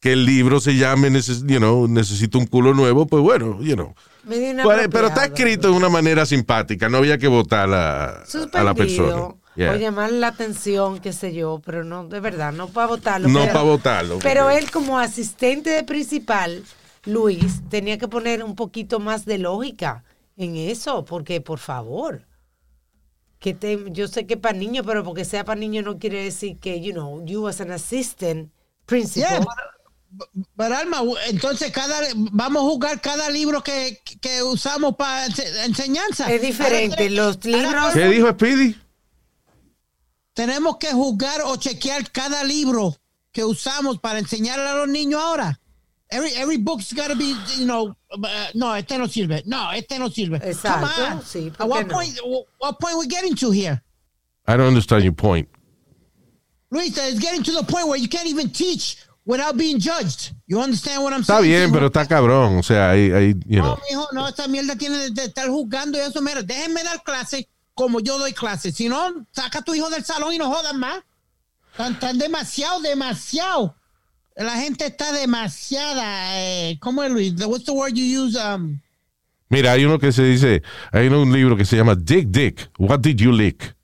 [0.00, 3.94] Que el libro se llame, you know, necesito un culo nuevo, pues bueno, you know.
[4.28, 8.62] Pero, pero está escrito de una manera simpática, no había que votar a la, a
[8.62, 9.34] la persona.
[9.56, 9.72] Yeah.
[9.72, 13.28] O llamar la atención, qué sé yo, pero no, de verdad, no para votarlo.
[13.28, 14.18] No pero- para votarlo.
[14.20, 16.62] Pero él como asistente de principal,
[17.04, 20.04] Luis, tenía que poner un poquito más de lógica
[20.36, 22.26] en eso, porque por favor,
[23.38, 26.58] que te, yo sé que para niños, pero porque sea para niños no quiere decir
[26.58, 28.52] que, you know, you as an assistant
[28.86, 29.30] principal.
[29.40, 29.46] Yeah,
[30.56, 35.26] Pero Alma, entonces cada vamos a jugar cada libro que, que usamos para
[35.64, 36.30] enseñanza.
[36.32, 37.10] Es diferente.
[37.10, 37.92] Los libros.
[37.92, 38.76] ¿Qué dijo Speedy?
[40.34, 42.96] Tenemos que jugar o chequear cada libro
[43.32, 45.60] que usamos para enseñarle a los niños ahora.
[46.12, 49.44] Every, every book's got to be, you know, uh, no, este no sirve.
[49.46, 50.40] No, este no sirve.
[50.42, 51.22] Exacto, Come on.
[51.22, 51.94] sí, ¿por At what qué no?
[51.94, 52.18] point,
[52.58, 53.80] what point we getting to here?
[54.48, 55.48] I don't understand your point.
[56.72, 58.96] Luis, it's getting to the point where you can't even teach
[59.30, 60.32] without being judged.
[60.46, 61.48] You understand what I'm Está saying?
[61.48, 62.58] bien, pero está cabrón.
[62.58, 63.76] O sea, ahí, ahí, you know.
[63.76, 66.20] No, mijo, no, esta mierda tiene de, estar jugando y eso.
[66.20, 68.72] Mira, déjenme dar clase como yo doy clase.
[68.72, 71.00] Si no, saca a tu hijo del salón y no jodan más.
[71.70, 73.76] Están, están demasiado, demasiado.
[74.34, 76.38] La gente está demasiada.
[76.40, 77.34] Eh, ¿Cómo es, Luis?
[77.46, 78.36] What's the word you use?
[78.36, 78.80] Um,
[79.48, 80.62] Mira, hay uno que se dice,
[80.92, 82.70] hay un libro que se llama Dick Dick.
[82.78, 83.74] What did you lick?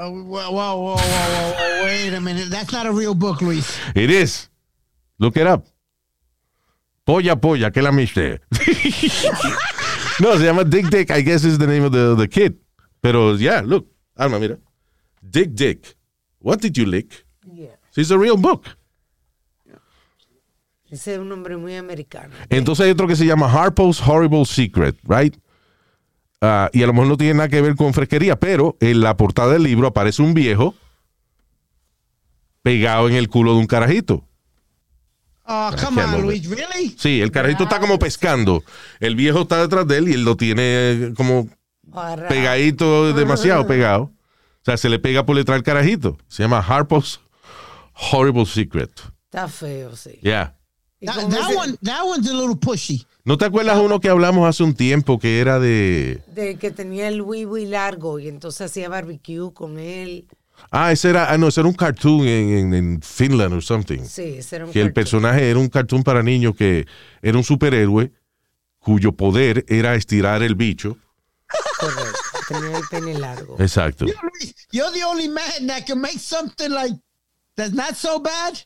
[0.00, 2.48] uh, whoa, whoa, whoa, whoa, whoa, whoa, wait a minute.
[2.50, 3.78] That's not a real book, Luis.
[3.94, 4.49] It is.
[5.20, 5.64] Look it up.
[7.04, 8.40] Polla, polla, que la miste.
[10.20, 11.10] no, se llama Dick Dick.
[11.10, 12.54] I guess is the name of the, the kid.
[13.02, 13.86] Pero, yeah, look.
[14.16, 14.58] Alma, mira.
[15.22, 15.96] Dick Dick.
[16.38, 17.26] What did you lick?
[17.44, 17.76] Yeah.
[17.94, 18.64] It's a real book.
[20.90, 22.34] Ese es un nombre muy americano.
[22.48, 25.36] Entonces hay otro que se llama Harpo's Horrible Secret, right?
[26.40, 29.16] Ah, y a lo mejor no tiene nada que ver con fresquería, pero en la
[29.16, 30.74] portada del libro aparece un viejo
[32.62, 34.24] pegado en el culo de un carajito.
[35.52, 36.48] Oh, come on, Luis.
[36.48, 36.94] Really?
[36.96, 38.62] Sí, el carajito está como pescando.
[39.00, 41.48] El viejo está detrás de él y él lo tiene eh, como
[42.28, 44.02] pegadito, demasiado pegado.
[44.02, 46.16] O sea, se le pega por detrás al carajito.
[46.28, 47.20] Se llama Harpo's
[48.12, 48.92] Horrible Secret.
[49.24, 50.20] Está feo, sí.
[50.22, 50.56] Yeah.
[51.02, 53.04] One, that one's a little pushy.
[53.24, 56.22] ¿No te acuerdas uno que hablamos hace un tiempo que era de...
[56.28, 60.26] De que tenía el wiwi largo y entonces hacía barbecue con él.
[60.70, 64.04] Ah, ese era, ah, no, ese era un cartoon en, en, en Finland or something.
[64.04, 64.94] Sí, ese era un que el cartoon.
[65.04, 66.86] personaje era un cartoon para niños que
[67.22, 68.12] era un superhéroe
[68.78, 70.96] cuyo poder era estirar el bicho.
[71.78, 72.18] Correcto.
[72.48, 73.56] Tenía el pene largo.
[73.58, 74.06] Exacto.
[74.72, 76.94] You're the only man that can make something like
[77.56, 78.60] that's not so bad.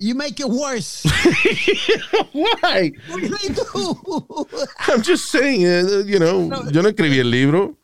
[0.00, 1.02] You make it worse.
[2.32, 2.92] Why?
[3.08, 4.46] What do they do?
[4.88, 7.76] I'm just saying, uh, you know, yo no escribí el libro.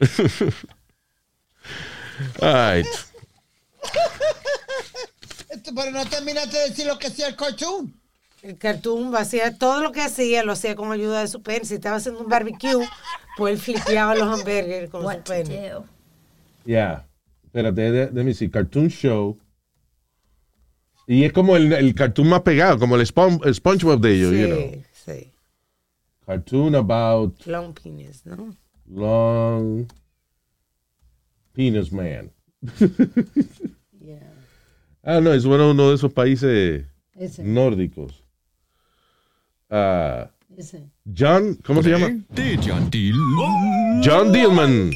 [2.40, 2.86] All right.
[5.50, 7.94] Esto, Pero no terminaste de decir lo que hacía el cartoon.
[8.42, 11.64] El cartoon hacía todo lo que hacía, lo hacía con ayuda de su pene.
[11.64, 12.86] Si estaba haciendo un barbecue,
[13.36, 15.72] pues él flipeaba los hamburgues con su What pene.
[16.66, 17.06] Yeah.
[17.44, 19.38] Espérate, de- déjame decir, cartoon show.
[21.06, 24.32] Y es como el, el cartoon más pegado, como el, Spon- el SpongeBob de ellos,
[24.32, 24.58] you know.
[24.58, 25.32] Sí, sí.
[26.26, 28.56] Cartoon about Long penis, ¿no?
[28.86, 29.86] long
[31.54, 32.30] penis man.
[34.00, 34.20] Yeah.
[35.02, 36.84] Ah, no, es bueno uno de esos países
[37.14, 38.22] Ese, nórdicos.
[39.70, 40.28] Ah,
[40.58, 40.90] ese.
[41.06, 42.08] John, ¿cómo se llama?
[42.36, 43.16] Er John Deal.
[44.02, 44.90] John Dillman.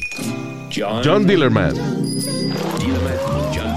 [0.69, 1.73] John, John Dillerman.
[1.73, 3.55] Dillermand.
[3.55, 3.69] John.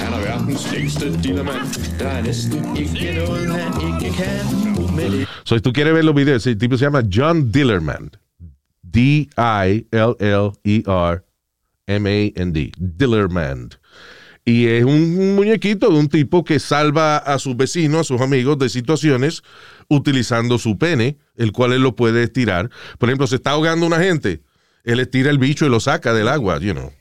[0.00, 1.98] Han er verdens længste dillermand.
[1.98, 3.72] Der er næsten ikke noget, han
[4.04, 4.96] ikke kan.
[4.96, 8.10] Med det So, si tú quieres ver los videos, el tipo se llama John Dillerman.
[11.86, 12.72] D-I-L-L-E-R-M-A-N-D.
[12.78, 13.70] Dillerman.
[14.44, 18.58] Y es un muñequito de un tipo que salva a sus vecinos, a sus amigos
[18.58, 19.42] de situaciones
[19.88, 22.70] utilizando su pene, el cual él lo puede estirar.
[22.98, 24.42] Por ejemplo, se está ahogando una gente,
[24.82, 26.92] él estira el bicho y lo saca del agua, you know.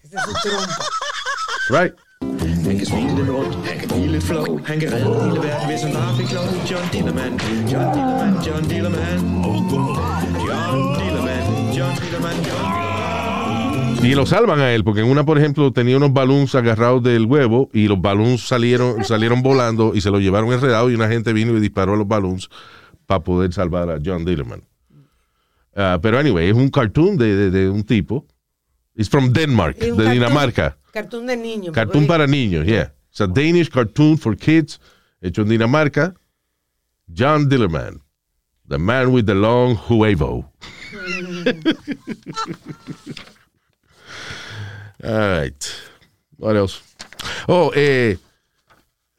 [1.69, 1.93] Right?
[2.21, 3.57] Han kan smile lidt rundt,
[3.87, 7.39] blive lidt flov Han kan redde hele verden, hvis han bare fik lov John Dillermand,
[7.71, 9.21] John Dillermand, John Dillermand
[10.47, 12.90] John Dillermand, John Dillermand, John
[14.03, 17.25] Y lo salvan a él, porque en una, por ejemplo, tenía unos balloons agarrados del
[17.25, 21.33] huevo y los balloons salieron, salieron volando y se los llevaron enredados y una gente
[21.33, 22.49] vino y disparó a los balloons
[23.05, 24.63] para poder salvar a John Dillerman.
[25.75, 28.25] Ah, pero anyway, es un cartoon de, de- de un tipo.
[28.95, 30.77] It's from Denmark, Es de cartoon- Dinamarca.
[30.91, 31.73] Cartoon de niños.
[31.73, 32.91] Cartoon para niños, yeah.
[33.11, 34.81] It's a Danish cartoon for kids,
[35.21, 36.15] hecho en Dinamarca.
[37.15, 38.01] John Dillerman,
[38.67, 40.51] the man with the long huevo.
[45.03, 45.63] All right.
[47.47, 48.17] Oh, eh,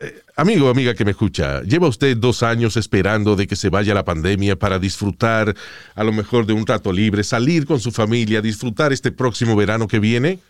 [0.01, 3.95] eh, amigo, amiga que me escucha, ¿lleva usted dos años esperando de que se vaya
[3.95, 5.55] la pandemia para disfrutar
[5.95, 9.87] a lo mejor de un rato libre, salir con su familia, disfrutar este próximo verano
[9.87, 10.41] que viene?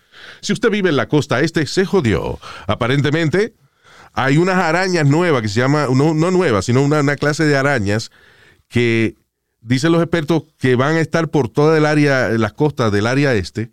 [0.40, 2.38] Si usted vive en la costa este, se jodió.
[2.66, 3.54] Aparentemente,
[4.12, 7.56] hay unas arañas nuevas que se llama, no, no nuevas, sino una, una clase de
[7.56, 8.10] arañas
[8.68, 9.16] que
[9.60, 13.34] dicen los expertos que van a estar por toda el área, las costas del área
[13.34, 13.70] este,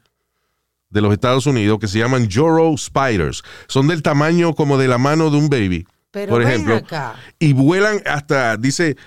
[0.90, 3.44] de los Estados Unidos que se llaman Joro Spiders.
[3.68, 6.76] Son del tamaño como de la mano de un baby, Pero por ejemplo.
[6.76, 7.16] acá.
[7.38, 8.98] Y vuelan hasta, dice,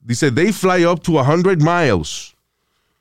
[0.00, 2.34] dice, they fly up to 100 miles.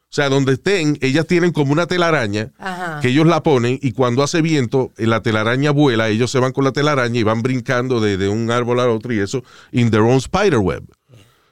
[0.09, 2.99] O sea, donde estén, ellas tienen como una telaraña Ajá.
[3.01, 6.53] que ellos la ponen y cuando hace viento, eh, la telaraña vuela, ellos se van
[6.53, 9.91] con la telaraña y van brincando de, de un árbol al otro y eso, in
[9.91, 10.83] their own spider web.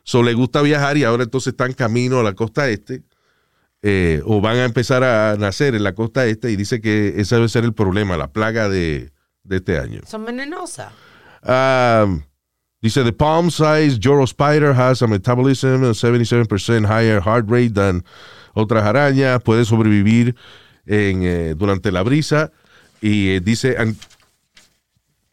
[0.03, 3.01] So le gusta viajar y ahora entonces están camino a la costa este,
[3.87, 7.35] eh, o van a empezar a nacer en la costa este y dice que ese
[7.35, 9.11] debe ser el problema, la plaga de,
[9.43, 10.01] de este año.
[10.07, 10.91] Son venenosas.
[11.43, 12.23] Um,
[12.81, 18.03] dice, the palm-sized Joro spider has a metabolism of 77% higher heart rate than
[18.55, 19.39] otras arañas.
[19.43, 20.35] Puede sobrevivir
[20.87, 22.51] en, eh, durante la brisa.
[23.01, 23.95] Y eh, dice and-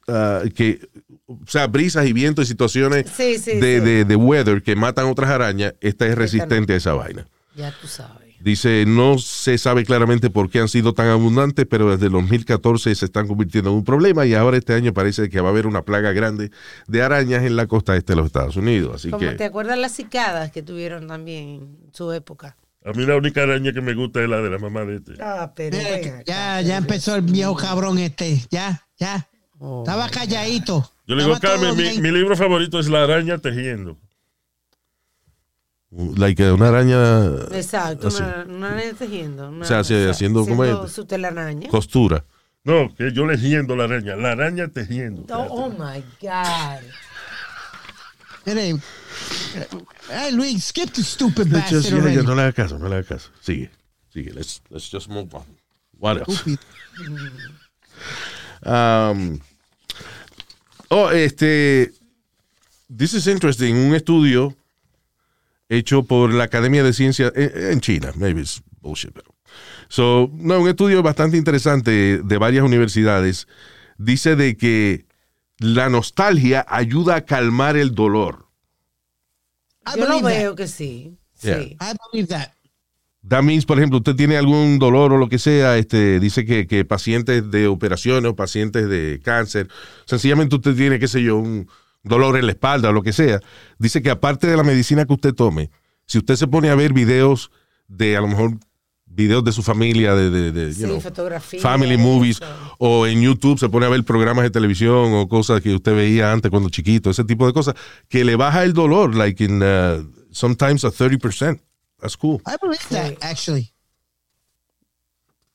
[0.09, 0.81] ah, que,
[1.27, 3.85] o sea, brisas y vientos y situaciones Sí, sí, de, sí.
[3.85, 7.27] de- de weather que matan otras arañas, esta es resistente a esa vaina.
[7.55, 8.32] Ya tú sabes.
[8.43, 12.93] Dice, no se sabe claramente por qué han sido tan abundantes, pero desde el 2014
[12.95, 15.69] se están convirtiendo en un problema y ahora este año parece que va a haber
[15.69, 16.51] una plaga grande
[16.89, 18.97] de arañas en la costa este de los Estados Unidos.
[18.97, 22.57] Así Como que, te acuerdas las cicadas que tuvieron también en su época.
[22.85, 25.13] A mí la única araña que me gusta es la de la mamá de este.
[25.21, 26.23] Ah, pero acá.
[26.27, 28.43] ya, ya empezó el viejo cabrón este.
[28.51, 29.29] Ya, ya.
[29.61, 29.85] Oh.
[29.87, 30.91] Estaba calladito.
[31.07, 33.99] Yo le digo, Carmen, mi libro favorito es La araña tejiendo.
[36.17, 37.27] Like una araña
[37.57, 39.49] Exacto, así, una, una araña tejiendo.
[39.49, 41.69] una- O sea, haciendo como haciendo es- su telaraña.
[41.69, 42.25] costura.
[42.65, 44.15] No, que yo lejiendo la araña.
[44.17, 45.25] La araña tejiendo.
[45.37, 46.81] Oh, oh my God.
[48.45, 52.15] Hey, Luis, skip the stupid Just- bastard yeah, already.
[52.17, 53.31] yeah, no le hagas caso, no le hagas caso.
[53.41, 53.71] Sigue,
[54.13, 54.33] sigue.
[54.33, 55.45] Let's, let's just move on.
[55.99, 56.45] What else?
[58.65, 59.41] Um,
[60.89, 61.91] oh, este.
[62.89, 63.75] This is interesting.
[63.77, 64.55] Un estudio
[65.77, 68.13] hecho por la Academia de Ciencias en, en China.
[68.17, 69.35] Maybe it's bullshit, pero.
[69.89, 73.47] So, no, un estudio bastante interesante de varias universidades.
[73.99, 75.07] Dice de que
[75.59, 78.47] la nostalgia ayuda a calmar el dolor.
[79.97, 81.19] Yo lo veo que sí.
[81.43, 81.59] Yeah.
[81.59, 81.77] Sí.
[81.81, 82.53] I believe that.
[83.29, 86.67] That means, por ejemplo, usted tiene algún dolor o lo que sea, este, dice que,
[86.67, 89.69] que pacientes de operaciones o pacientes de cáncer,
[90.07, 91.69] sencillamente usted tiene, qué sé yo, un
[92.03, 93.41] dolor en la espalda o lo que sea.
[93.79, 95.71] Dice que aparte de la medicina que usted tome,
[96.07, 97.51] si usted se pone a ver videos
[97.89, 98.59] de, a lo mejor,
[99.07, 101.01] videos de su familia, de, de, de, you Sí, know,
[101.61, 102.03] family eso.
[102.03, 102.41] movies,
[102.79, 106.33] o en YouTube se pone a ver programas de televisión o cosas que usted veía
[106.33, 107.75] antes cuando chiquito, ese tipo de cosas,
[108.09, 111.61] que le baja el dolor, like in, uh, sometimes a 30%.
[112.01, 112.41] That's cool.
[112.47, 113.73] I believe that, actually.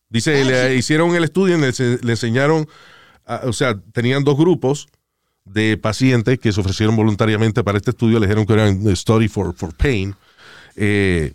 [0.09, 2.67] Dice, le hicieron el estudio y le enseñaron,
[3.25, 4.87] ah, o sea, tenían dos grupos
[5.51, 9.53] de pacientes que se ofrecieron voluntariamente para este estudio, le dijeron que eran Study for,
[9.55, 10.15] for Pain.
[10.75, 11.33] Eh,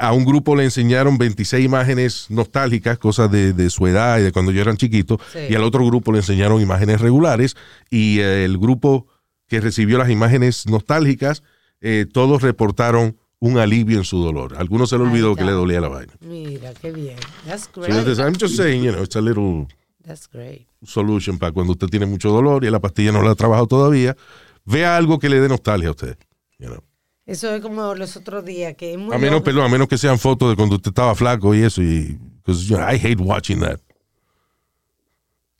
[0.00, 4.32] a un grupo le enseñaron 26 imágenes nostálgicas, cosas de, de su edad y de
[4.32, 5.40] cuando yo eran chiquitos, Sí.
[5.50, 7.56] y al otro grupo le enseñaron imágenes regulares,
[7.90, 9.06] y eh, el grupo
[9.48, 11.42] que recibió las imágenes nostálgicas,
[11.80, 14.54] eh, todos reportaron un alivio en su dolor.
[14.56, 16.12] A algunos se le olvidó que le dolía la vaina.
[16.20, 17.16] Mira, qué bien.
[17.44, 17.90] That's great.
[18.20, 19.66] I'm just saying, you know, it's a little
[20.04, 20.66] That's great.
[20.84, 24.16] solution para cuando usted tiene mucho dolor y la pastilla no la ha trabajado todavía.
[24.64, 26.16] Vea algo que le dé nostalgia a usted.
[26.58, 26.82] you know.
[27.24, 29.44] Eso es como los otros días, que es muy A menos, loco.
[29.44, 31.80] perdón, a menos que sean fotos de cuando usted estaba flaco y eso.
[31.82, 33.78] Y, 'cause, you know, I hate watching that.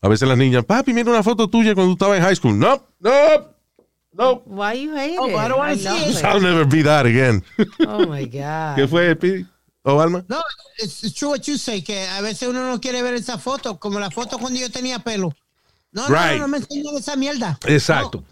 [0.01, 2.59] A veces las niñas, papi, mira una foto tuya cuando tú estabas en high school.
[2.59, 3.11] No, no,
[4.13, 4.43] no.
[4.47, 5.37] Why you hate Oh, it?
[5.37, 6.25] I don't wanna I see it.
[6.25, 7.45] I'll never be that again.
[7.87, 8.75] Oh my God.
[8.77, 9.47] ¿Qué fue, Pidi?
[9.85, 10.25] ¿O Alma?
[10.29, 10.41] No,
[10.79, 13.99] it's, true what you say, que a veces uno no quiere ver esa foto, como
[13.99, 15.35] la foto cuando yo tenía pelo.
[15.91, 16.33] No, no, Right.
[16.35, 17.59] no, no me enseñan esa mierda.
[17.67, 18.25] Exacto.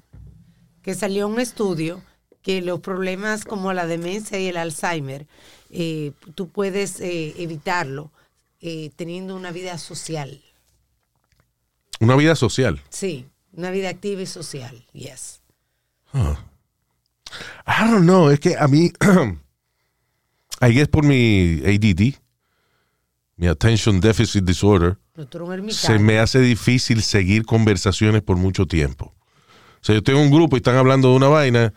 [0.82, 2.02] que salió un estudio
[2.40, 5.26] que los problemas como la demencia y el Alzheimer,
[5.70, 8.10] eh, tú puedes eh, evitarlo
[8.60, 10.42] eh, teniendo una vida social.
[12.00, 12.80] Una vida social.
[12.88, 14.86] Sí, una vida activa y social.
[14.94, 15.42] Yes.
[16.14, 18.90] I don't know, es que a mí,
[20.60, 22.14] I guess por mi ADD,
[23.36, 24.98] mi Attention Deficit Disorder,
[25.70, 29.14] se me hace difícil seguir conversaciones por mucho tiempo.
[29.80, 31.72] O sea, yo tengo un grupo y están hablando de una vaina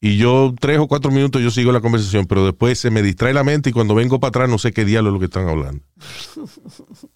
[0.00, 3.34] y yo tres o cuatro minutos yo sigo la conversación, pero después se me distrae
[3.34, 5.48] la mente y cuando vengo para atrás no sé qué diablo es lo que están
[5.48, 5.84] hablando.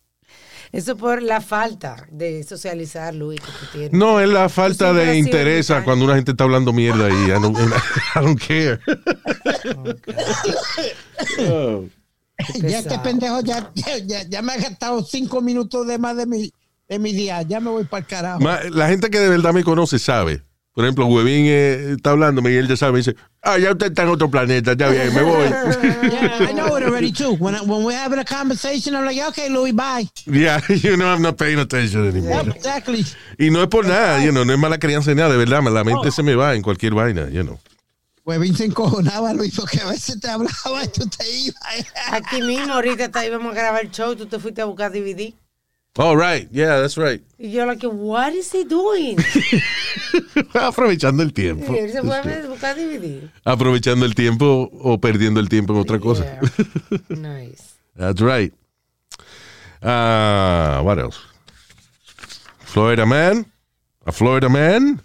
[0.73, 3.93] Eso por la falta de socializar, Luis, que tú tienes.
[3.93, 7.57] No, es la falta de interés cuando una gente está hablando mierda y I don't,
[8.17, 8.81] I don't care.
[11.39, 11.85] Oh.
[12.63, 16.53] Ya este pendejo ya, ya, ya- me ha gastado cinco minutos de más de mi,
[16.89, 17.43] de mi día.
[17.43, 18.41] Ya me voy para el carajo.
[18.41, 20.43] Ma- La gente que de verdad me conoce sabe.
[20.75, 23.87] Por ejemplo, Huevín eh, está hablándome y él ya sabe, me dice, Ah, ya usted
[23.87, 25.45] está en otro planeta, ya bien, me voy.
[26.11, 27.35] Yeah, I know it already too.
[27.39, 30.09] When, I, when we're having a conversation, I'm like, okay, Louis, bye.
[30.27, 32.43] yeah, you know I'm not paying attention anymore.
[32.45, 33.05] Yep, exactly.
[33.39, 35.63] Y no es por nada, you know, no es mala crianza ni nada, de verdad,
[35.63, 37.61] la mente se me va en cualquier vaina, you know.
[38.25, 41.63] Webin se encojonaba, Luis, porque a veces te hablaba y tú te ibas.
[42.11, 45.35] Aquí mismo, ahorita está- íbamos a grabar el show, tú te fuiste a buscar DVD.
[45.97, 47.23] All right, yeah, that's right.
[47.39, 49.17] Y yo, like, what is he doing?
[50.55, 51.73] Aprovechando el tiempo.
[51.73, 53.31] Y él se fue a buscar DVD.
[53.45, 56.25] Aprovechando el tiempo o perdiendo el tiempo en otra cosa.
[56.25, 56.41] Yeah.
[57.11, 57.63] Nice.
[57.97, 58.53] That's right.
[59.83, 61.19] Ah, what else?
[62.65, 63.47] Florida Man.
[64.05, 65.01] A Florida Man.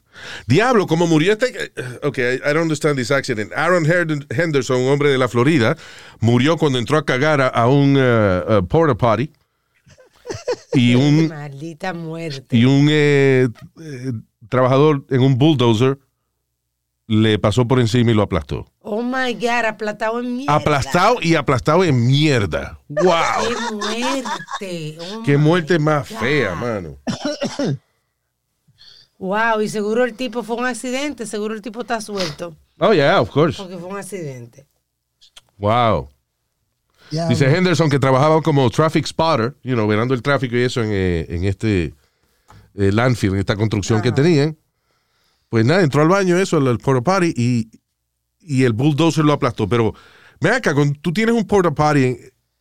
[0.47, 1.71] Diablo, como murió este.
[2.03, 3.51] Okay, I, I don't understand this accident.
[3.53, 3.85] Aaron
[4.29, 5.77] Henderson, un hombre de la Florida,
[6.19, 9.31] murió cuando entró a cagar a, a un uh, uh, porta potty.
[10.73, 12.55] Y un, Maldita muerte.
[12.55, 13.47] y un eh,
[13.81, 14.11] eh,
[14.49, 15.97] trabajador en un bulldozer
[17.07, 18.71] le pasó por encima y lo aplastó.
[18.81, 20.53] Oh my God, aplastado en mierda.
[20.55, 22.79] Aplastado y aplastado en mierda.
[22.87, 23.15] ¡Wow!
[23.47, 24.97] ¡Qué muerte!
[24.99, 26.19] Oh ¡Qué muerte más God.
[26.19, 26.97] fea, mano!
[29.19, 32.55] Wow, y seguro el tipo fue un accidente, seguro el tipo está suelto.
[32.79, 33.61] Oh, yeah, of course.
[33.61, 34.65] Porque fue un accidente.
[35.57, 36.07] Wow.
[37.27, 40.89] Dice Henderson que trabajaba como traffic spotter, you know, verando el tráfico y eso en,
[40.91, 41.93] eh, en este
[42.75, 44.57] eh, landfill, en esta construcción que tenían.
[45.49, 47.69] Pues nada, entró al baño, eso, al, porta potty, y,
[48.39, 49.67] y el bulldozer lo aplastó.
[49.67, 49.93] Pero,
[50.39, 52.19] ven acá, cuando tú tienes un porta potty en,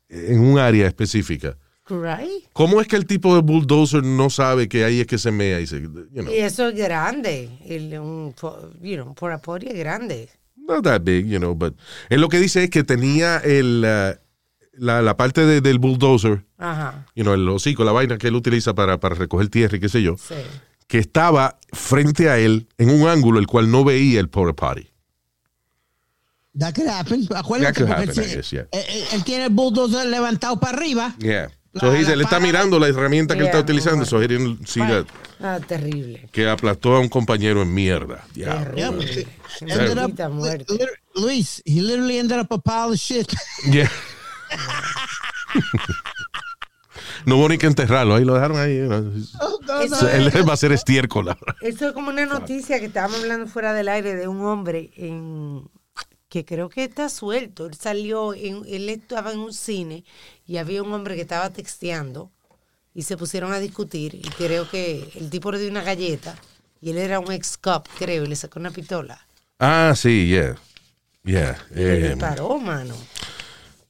[0.08, 1.56] en un área específica,
[1.90, 2.44] Right?
[2.52, 5.60] ¿cómo es que el tipo de bulldozer no sabe que ahí es que se mea
[5.60, 7.48] y se, you know, Y eso es grande.
[7.66, 8.34] El, un,
[8.82, 10.28] you know, por apoyo es grande.
[10.56, 11.74] not that big, you know, but
[12.10, 14.18] él lo que dice es que tenía el, uh,
[14.72, 17.06] la, la parte de- del bulldozer Ajá.
[17.16, 19.88] you know, el hocico, la vaina que él utiliza para, para recoger tierra y qué
[19.88, 20.34] sé yo, Sí.
[20.86, 24.88] que estaba frente a él en un ángulo el cual no veía el porta potty.
[26.58, 27.26] That could happen.
[27.34, 28.66] Acuérdate, That could happen, él, guess, yeah.
[28.72, 31.14] él- él tiene el bulldozer levantado para arriba.
[31.18, 31.50] Yeah.
[31.74, 34.66] So he él está mirando la herramienta que él está Yeah, utilizando, so he didn't
[34.66, 35.04] see that,
[35.40, 36.28] Ah, terrible.
[36.32, 38.24] que aplastó a un compañero en mierda.
[38.34, 38.74] Diablo.
[38.74, 39.26] Terrible.
[39.60, 40.64] Ended up, Maldita muerte.
[40.74, 43.32] lit- Luis, he literally ended up a pile of shit.
[43.70, 43.90] Yeah.
[47.26, 48.78] no hubo ni que enterrarlo, ahí lo dejaron ahí.
[48.86, 49.02] know.
[49.02, 51.54] no, So, él va a ser estiércol ahora.
[51.60, 55.68] Eso es como una noticia que estábamos hablando fuera del aire de un hombre en,
[56.28, 57.66] que creo que está suelto.
[57.66, 60.04] Él salió, en, él estaba en un cine
[60.46, 62.30] y había un hombre que estaba texteando
[62.94, 66.36] y se pusieron a discutir y creo que el tipo le dio una galleta
[66.80, 69.26] y él era un ex cop, creo, y le sacó una pistola.
[69.58, 70.56] Ah, sí, yeah.
[71.24, 71.58] Yeah.
[71.72, 72.94] Y le eh, disparó, mano.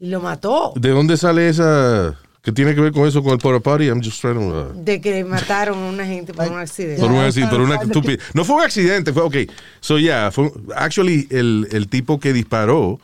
[0.01, 0.73] Y lo mató.
[0.77, 2.19] ¿De dónde sale esa?
[2.49, 3.89] ¿Qué tiene que ver con eso, con el porta potty?
[3.89, 4.71] I'm just trying to...
[4.71, 6.99] uh, De que mataron a una gente por un accidente.
[6.99, 8.23] Por, un accidente, por una estúpida.
[8.33, 9.37] No fue un accidente, fue, ok.
[9.81, 13.01] So, yeah, fue, actually, el, el tipo que disparó,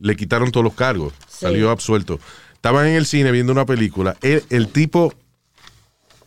[0.00, 1.12] le quitaron todos los cargos.
[1.28, 1.36] Sí.
[1.42, 2.18] Salió absuelto.
[2.54, 4.16] Estaban en el cine viendo una película.
[4.22, 5.14] El, el tipo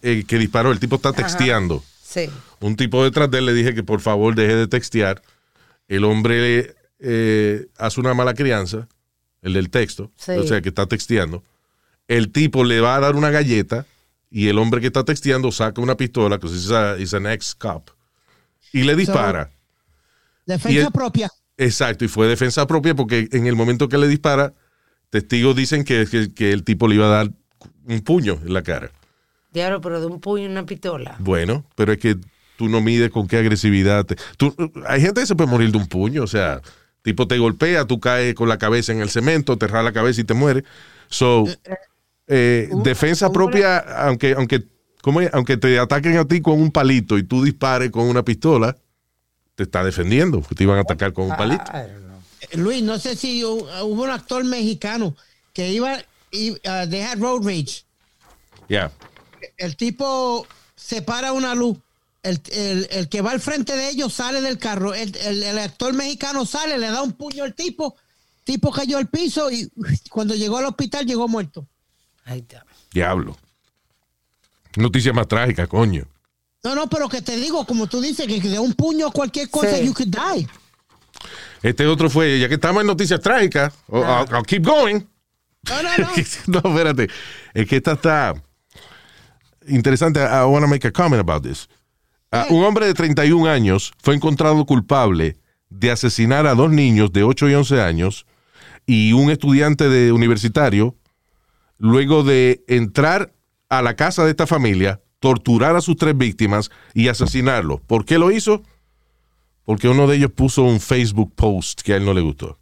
[0.02, 1.84] eh, que disparó, el tipo está texteando.
[2.02, 2.30] Sí.
[2.62, 5.22] Un tipo detrás de él le dije que por favor deje de textear.
[5.90, 8.88] El hombre eh, hace una mala crianza,
[9.42, 10.32] el del texto, Sí.
[10.32, 11.44] o sea, que está texteando.
[12.08, 13.86] El tipo le va a dar una galleta
[14.30, 17.90] y el hombre que está texteando saca una pistola, que es an ex-cop,
[18.72, 19.50] y le dispara.
[20.46, 21.30] Defensa el- propia.
[21.58, 24.54] Exacto, y fue defensa propia porque en el momento que le dispara,
[25.12, 27.32] testigos dicen que, que- que el tipo le iba a dar
[27.86, 28.90] un puño en la cara.
[29.52, 31.16] Diablo, pero de un puño y una pistola.
[31.20, 32.18] Bueno, pero es que
[32.58, 34.04] tú no mides con qué agresividad.
[34.06, 34.56] te- tú-
[34.88, 36.60] hay gente que se puede morir de un puño, o sea,
[37.04, 40.22] tipo te golpea, tú caes con la cabeza en el cemento, te rala la cabeza
[40.22, 40.64] y te mueres.
[41.08, 41.46] So,
[42.28, 44.64] eh, defensa propia, aunque, aunque,
[45.02, 45.30] ¿cómo es?
[45.34, 48.76] aunque te ataquen a ti con un palito y tú dispares con una pistola,
[49.56, 51.64] te está defendiendo, porque te iban a atacar con un palito.
[51.74, 55.16] Eh, Luis, no sé si hu- hubo un actor mexicano
[55.54, 55.98] que iba,
[56.32, 56.58] y, uh,
[56.90, 57.84] they had road rage.
[58.68, 58.92] Yeah.
[59.58, 61.78] El tipo se para una luz.
[62.24, 64.94] El, el- el que va al frente de ellos sale del carro.
[64.94, 67.96] El, el- el actor mexicano sale, le da un puño al tipo.
[68.46, 69.70] Tipo cayó al piso y
[70.10, 71.68] cuando llegó al hospital llegó muerto.
[72.26, 72.66] Ahí está.
[72.92, 73.38] Diablo.
[74.76, 76.08] Noticia más trágica, coño.
[76.64, 79.78] No, no, pero que te digo, como tú dices, que de un puño cualquier cosa,
[79.78, 79.86] Sí.
[79.86, 80.48] you could die.
[81.62, 85.02] Este otro fue, ya que estamos en noticias trágicas, I'll, I'll keep going.
[85.70, 86.08] No, no, no.
[86.48, 87.10] no, espérate.
[87.54, 88.34] Es que esta está
[89.68, 90.20] interesante.
[90.20, 91.68] I want to make a comment about this.
[92.32, 95.38] Ah, un hombre de 31 años fue encontrado culpable
[95.70, 98.26] de asesinar a dos niños de 8 y 11 años
[98.86, 100.96] y un estudiante de universitario
[101.84, 103.34] luego de entrar
[103.70, 107.82] a la casa de esta familia, torturar a sus tres víctimas y asesinarlos.
[107.82, 108.64] ¿Por qué lo hizo?
[109.66, 112.58] porque uno de ellos puso un Facebook post que a él no le gustó.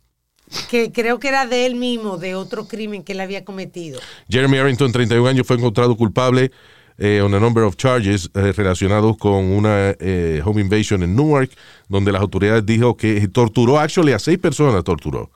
[0.70, 4.00] Que creo que era de él mismo, de otro crimen que él había cometido.
[4.30, 6.52] Jeremy Arrington, 31 años, fue encontrado culpable
[6.98, 11.52] eh, on a number of charges eh, relacionados con una eh, home invasion en Newark,
[11.88, 15.32] donde las autoridades dijo que torturó, actually, a seis personas torturó.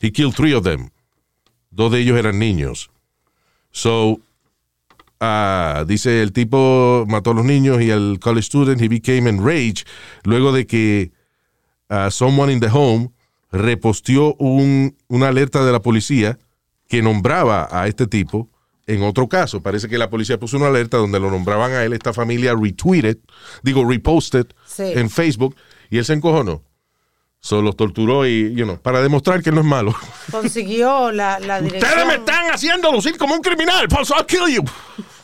[0.00, 0.90] He killed three of them.
[1.70, 2.91] Dos de ellos eran niños.
[3.72, 4.20] So,
[5.20, 9.86] ah, dice el tipo mató a los niños y al college student, he became enraged
[10.24, 11.12] luego de que
[11.88, 13.10] ah, someone in the home
[13.50, 16.38] reposteó un, una alerta de la policía
[16.88, 18.48] que nombraba a este tipo
[18.86, 19.62] en otro caso.
[19.62, 23.18] Parece que la policía puso una alerta donde lo nombraban a él, esta familia retweeted,
[23.62, 24.82] digo, reposted Sí.
[24.94, 25.54] en Facebook
[25.90, 26.62] y él se encojonó.
[27.44, 29.92] Solo los torturó y, you know, para demostrar que él no es malo.
[30.30, 31.90] Consiguió la, la dirección.
[31.90, 33.88] Ustedes me están haciendo lucir como un criminal.
[33.90, 34.62] Falso, I'll kill you.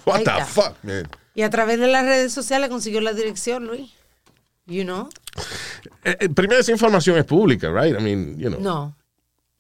[0.05, 1.09] What the fuck, man.
[1.37, 3.93] Y a través de las redes sociales consiguió la dirección, Luis.
[4.67, 5.09] You know?
[6.03, 7.97] Eh, eh, primero, esa información es pública, right?
[7.97, 8.61] I mean, you know.
[8.61, 8.97] No.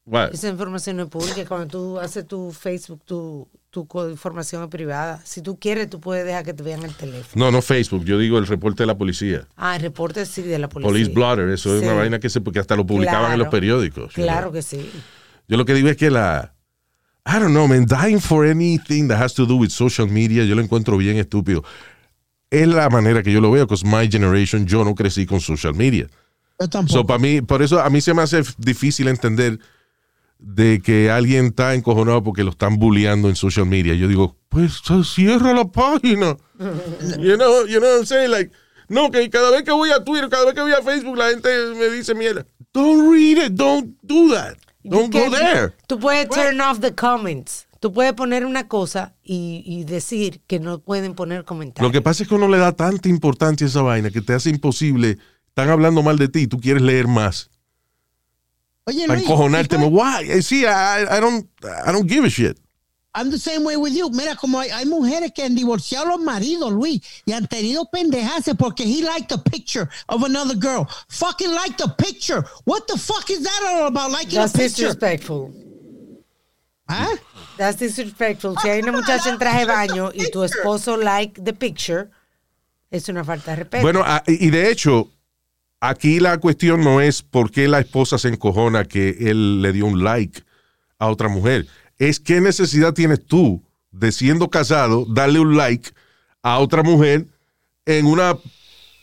[0.05, 0.35] What?
[0.35, 1.45] Esa información no es pública.
[1.47, 5.21] Cuando tú haces tu Facebook, tu, tu información es privada.
[5.25, 7.45] Si tú quieres, tú puedes dejar que te vean el teléfono.
[7.45, 8.05] No, no Facebook.
[8.05, 9.47] Yo digo el reporte de la policía.
[9.57, 10.89] Ah, el reporte sí de la policía.
[10.91, 11.49] Police Blotter.
[11.51, 13.51] Eso es una vaina que se, porque hasta lo publicaban en los Claro.
[13.51, 14.15] periódicos.
[14.15, 14.53] you Claro know.
[14.55, 14.91] que sí.
[15.49, 16.55] Yo lo que digo es que la.
[17.27, 17.85] I don't know, man.
[17.85, 21.63] Dying for anything that has to do with social media, yo lo encuentro bien estúpido.
[22.51, 25.75] Es la manera que yo lo veo, because my generation, yo no crecí con social
[25.75, 26.07] media.
[26.59, 27.01] Yo tampoco.
[27.01, 29.59] So, para mí, por eso a mí se me hace difícil entender
[30.39, 33.95] de que alguien está encojonado porque lo están bulleando en social media.
[33.95, 36.37] Yo digo, pues cierra la página.
[37.19, 38.31] you know, you know what I'm saying?
[38.31, 38.53] Like,
[38.89, 41.31] no, que cada vez que voy a Twitter, cada vez que voy a Facebook, la
[41.31, 42.47] gente me dice mierda.
[42.73, 44.57] Don't read it, don't do that.
[44.85, 45.75] Don't You go there.
[45.87, 47.67] Tú puedes turn off the comments.
[47.81, 51.87] Tú puedes poner una cosa y, y decir que no pueden poner comentarios.
[51.87, 54.33] Lo que pasa es que uno le da tanta importancia a esa vaina que te
[54.33, 55.19] hace imposible.
[55.49, 57.51] Están hablando mal de ti y tú quieres leer más.
[58.89, 59.77] Oye, Para Luis, encojonarte.
[59.77, 60.31] ¿y tú- Why?
[60.31, 61.47] Eh, Sí, I, I don't,
[61.87, 62.59] I don't give a shit.
[63.15, 64.09] I'm the same way with you.
[64.11, 67.85] Mira, como hay, hay mujeres que han divorciado a los maridos, Luis, y han tenido
[67.91, 70.87] pendejarse porque he liked a picture of another girl.
[71.09, 72.45] Fucking liked a picture.
[72.65, 74.11] What the fuck is that all about?
[74.13, 74.87] Liking That's a picture.
[74.89, 75.53] disrespectful.
[76.87, 77.09] ¿Ah?
[77.57, 78.57] That's disrespectful.
[78.63, 82.11] Si hay una muchacha en traje de baño y tu esposo like the picture,
[82.91, 83.83] es una falta de respeto.
[83.83, 85.11] Bueno, ah, y de hecho,
[85.81, 89.87] aquí la cuestión no es por qué la esposa se encojona que él le dio
[89.87, 90.43] un like
[90.99, 91.67] a otra mujer.
[91.99, 95.91] Es qué necesidad tienes tú de siendo casado darle un like
[96.43, 97.27] a otra mujer
[97.87, 98.37] en una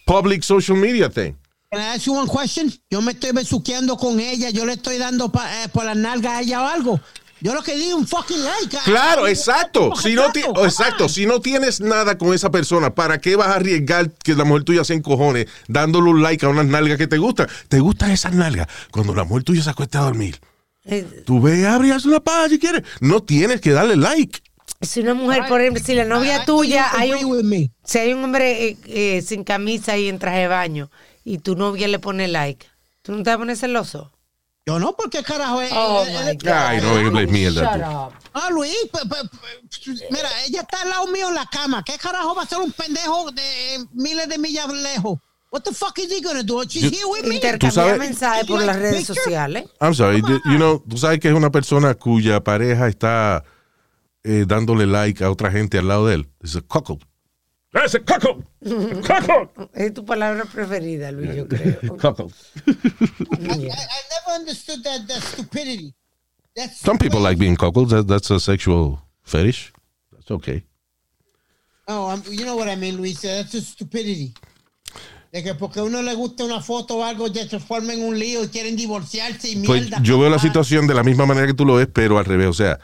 [0.05, 1.34] public social media thing.
[1.71, 2.71] Can I ask you one question?
[2.89, 6.34] Yo me estoy besuqueando con ella, yo le estoy dando pa- eh, por las nalgas
[6.34, 7.01] a ella o algo.
[7.41, 8.77] Yo lo que digo un fucking like.
[8.86, 9.89] Claro, exacto.
[9.89, 11.09] ¿cómo Si no, ti- exacto.
[11.09, 14.63] Si no tienes nada con esa persona, ¿para qué vas a arriesgar que la mujer
[14.63, 17.47] tuya se encojone dándole un like a unas nalgas que te gustan?
[17.67, 18.67] ¿Te gustan esas nalgas?
[18.91, 20.39] Cuando la mujer tuya se acuesta a dormir.
[20.86, 22.83] Eh, Tú ve, abre y haz una paja si quieres.
[23.01, 24.39] No tienes que darle like.
[24.81, 28.23] si una mujer, por ejemplo, si la novia I- tuya, hay un, si hay un
[28.23, 30.89] hombre eh, eh, sin camisa y en traje de baño
[31.23, 32.65] y tu novia le pone like,
[33.01, 34.11] ¿tú no te vas a poner celoso?
[34.68, 35.61] Yo no, porque carajo.
[35.61, 36.47] eh, Oh my God.
[36.51, 38.13] Ay, no hables mierda Shut up.
[38.34, 38.76] Ah, Luis,
[40.09, 41.84] mira, ella está al lado mío en la cama.
[41.84, 45.20] ¿Qué carajo va a ser un pendejo de miles de millas lejos?
[45.51, 46.63] What the fuck is he gonna do?
[46.63, 47.36] She's Yo- here with me.
[47.36, 49.66] Intercambiar sabes- mensajes por las redes sociales.
[49.80, 50.22] I'm sorry.
[50.22, 53.43] you- know, tú sabes que es una persona cuya pareja está
[54.24, 56.30] eh, dándole like a otra gente al lado de él.
[56.41, 56.61] Es a
[57.76, 57.86] couple.
[57.86, 58.43] ¡Ese coco!
[59.07, 59.69] ¡Coco!
[59.73, 61.97] Es tu palabra preferida, Luis, yo creo.
[61.97, 62.28] Couple.
[62.67, 62.71] I,
[63.41, 65.93] I never understood that, that stupidity.
[66.55, 67.89] That's Some people like being couples.
[67.91, 69.73] That, that's a sexual fetish.
[70.11, 70.63] That's okay.
[71.88, 73.21] Oh, I'm- you know what I mean, Luis.
[73.21, 74.34] That's just stupidity.
[75.34, 78.17] De que porque a uno le gusta una foto o algo, ya se formen un
[78.17, 80.01] lío y quieren divorciarse y Pues mierda.
[80.01, 82.47] yo veo la situación de la misma manera que tú lo ves, pero al revés.
[82.47, 82.80] O sea,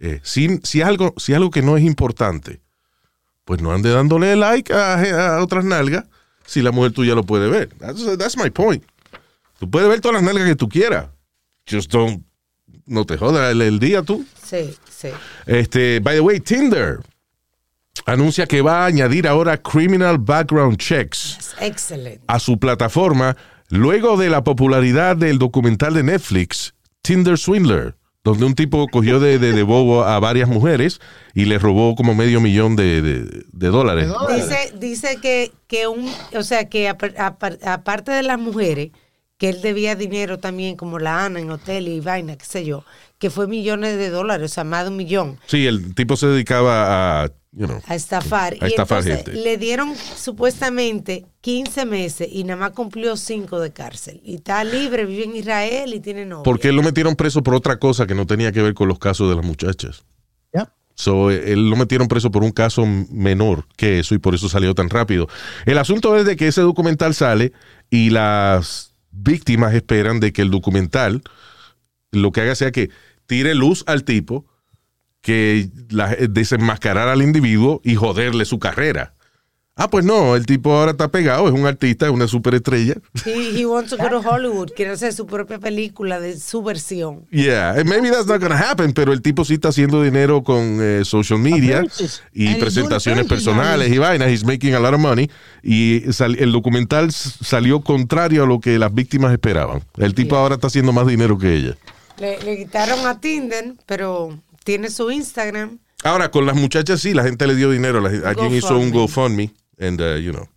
[0.00, 2.62] eh, si, si, algo, si algo que no es importante,
[3.44, 6.04] pues no ande dándole like a, a otras nalgas
[6.46, 7.68] si la mujer tuya lo puede ver.
[7.78, 8.84] That's, that's my point.
[9.58, 11.06] Tú puedes ver todas las nalgas que tú quieras.
[11.70, 12.24] Just don't,
[12.86, 14.24] no te jodas el, el día tú.
[14.44, 15.08] Sí, sí.
[15.46, 17.00] Este, by the way, Tinder
[18.06, 21.54] anuncia que va a añadir ahora criminal background checks
[22.26, 23.36] a su plataforma
[23.68, 29.38] luego de la popularidad del documental de Netflix, Tinder Swindler, donde un tipo cogió de,
[29.38, 31.00] de- de bobo a varias mujeres
[31.34, 34.06] y le robó como medio millón de, de- de dólares.
[34.36, 38.90] Dice, dice que, que un, o sea, que apar- apar- aparte de las mujeres,
[39.38, 42.84] que él debía dinero también, como la Ana en hotel y vaina, qué sé yo,
[43.22, 46.26] que fue millones de dólares, o sea, más de un millón, Sí, el tipo se
[46.26, 48.54] dedicaba a, you know, a estafar.
[48.60, 49.44] A y estafar entonces gente.
[49.44, 54.20] le dieron supuestamente 15 meses y nada más cumplió 5 de cárcel.
[54.24, 56.42] Y está libre, vive en Israel y tiene novia.
[56.42, 58.98] porque él lo metieron preso por otra cosa que no tenía que ver con los
[58.98, 60.02] casos de las muchachas.
[60.94, 64.48] So, eh, él lo metieron preso por un caso menor que eso y por eso
[64.48, 65.28] salió tan rápido.
[65.64, 67.52] El asunto es de que ese documental sale
[67.88, 71.22] y las víctimas esperan de que el documental
[72.12, 72.90] lo que haga sea que
[73.26, 74.44] tire luz al tipo,
[75.20, 79.14] que la- desenmascarar al individuo y joderle su carrera.
[79.74, 82.94] Ah, pues no, el tipo ahora está pegado, es un artista, es una superestrella.
[83.24, 87.24] He, he wants to go to Hollywood, quiere hacer su propia película de su versión.
[87.30, 90.76] Yeah, and maybe that's not gonna happen, pero el tipo sí está haciendo dinero con
[90.82, 91.82] eh, social media
[92.34, 94.28] y And presentaciones personales y vainas.
[94.28, 95.30] He's making a lot of money.
[95.62, 99.80] Y sal- el documental salió contrario a lo que las víctimas esperaban.
[99.96, 101.76] El tipo ahora está haciendo más dinero que ella.
[102.18, 105.78] Le, le quitaron a Tinder, pero tiene su Instagram.
[106.04, 108.00] Ahora, con las muchachas sí, la gente le dio dinero.
[108.00, 109.50] La, alguien hizo un GoFundMe,
[109.80, 110.48] and, uh, you know,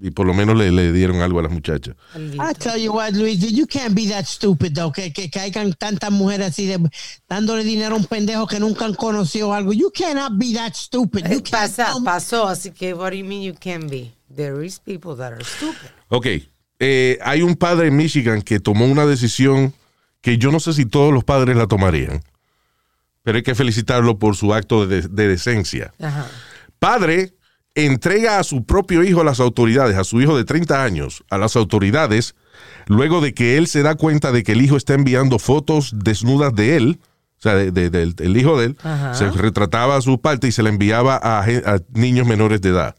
[0.00, 1.94] y por lo menos le, le dieron algo a las muchachas.
[2.14, 6.10] I tell you what, Luis, you can't be that stupid, though, que, que caigan tantas
[6.10, 6.78] mujeres así de
[7.28, 9.72] dándole dinero a un pendejo que nunca han conocido algo.
[9.72, 11.22] You cannot be that stupid.
[11.28, 14.12] You can't Pasa, me- pasó, así que what do you mean you can be?
[14.34, 15.90] There is people that are stupid.
[16.08, 16.26] Ok,
[16.78, 19.72] eh, hay un padre en Michigan que tomó una decisión
[20.26, 22.20] que yo no sé si todos los padres la tomarían,
[23.22, 25.92] pero hay que felicitarlo por su acto de, de decencia.
[26.02, 26.26] Ajá.
[26.80, 27.34] Padre
[27.76, 31.38] entrega a su propio hijo a las autoridades, a su hijo de 30 años, a
[31.38, 32.34] las autoridades,
[32.88, 36.52] luego de que él se da cuenta de que el hijo está enviando fotos desnudas
[36.56, 36.98] de él,
[37.38, 39.14] o sea, de- de- del el hijo de él, Ajá.
[39.14, 42.96] se retrataba a su parte y se la enviaba a, a niños menores de edad.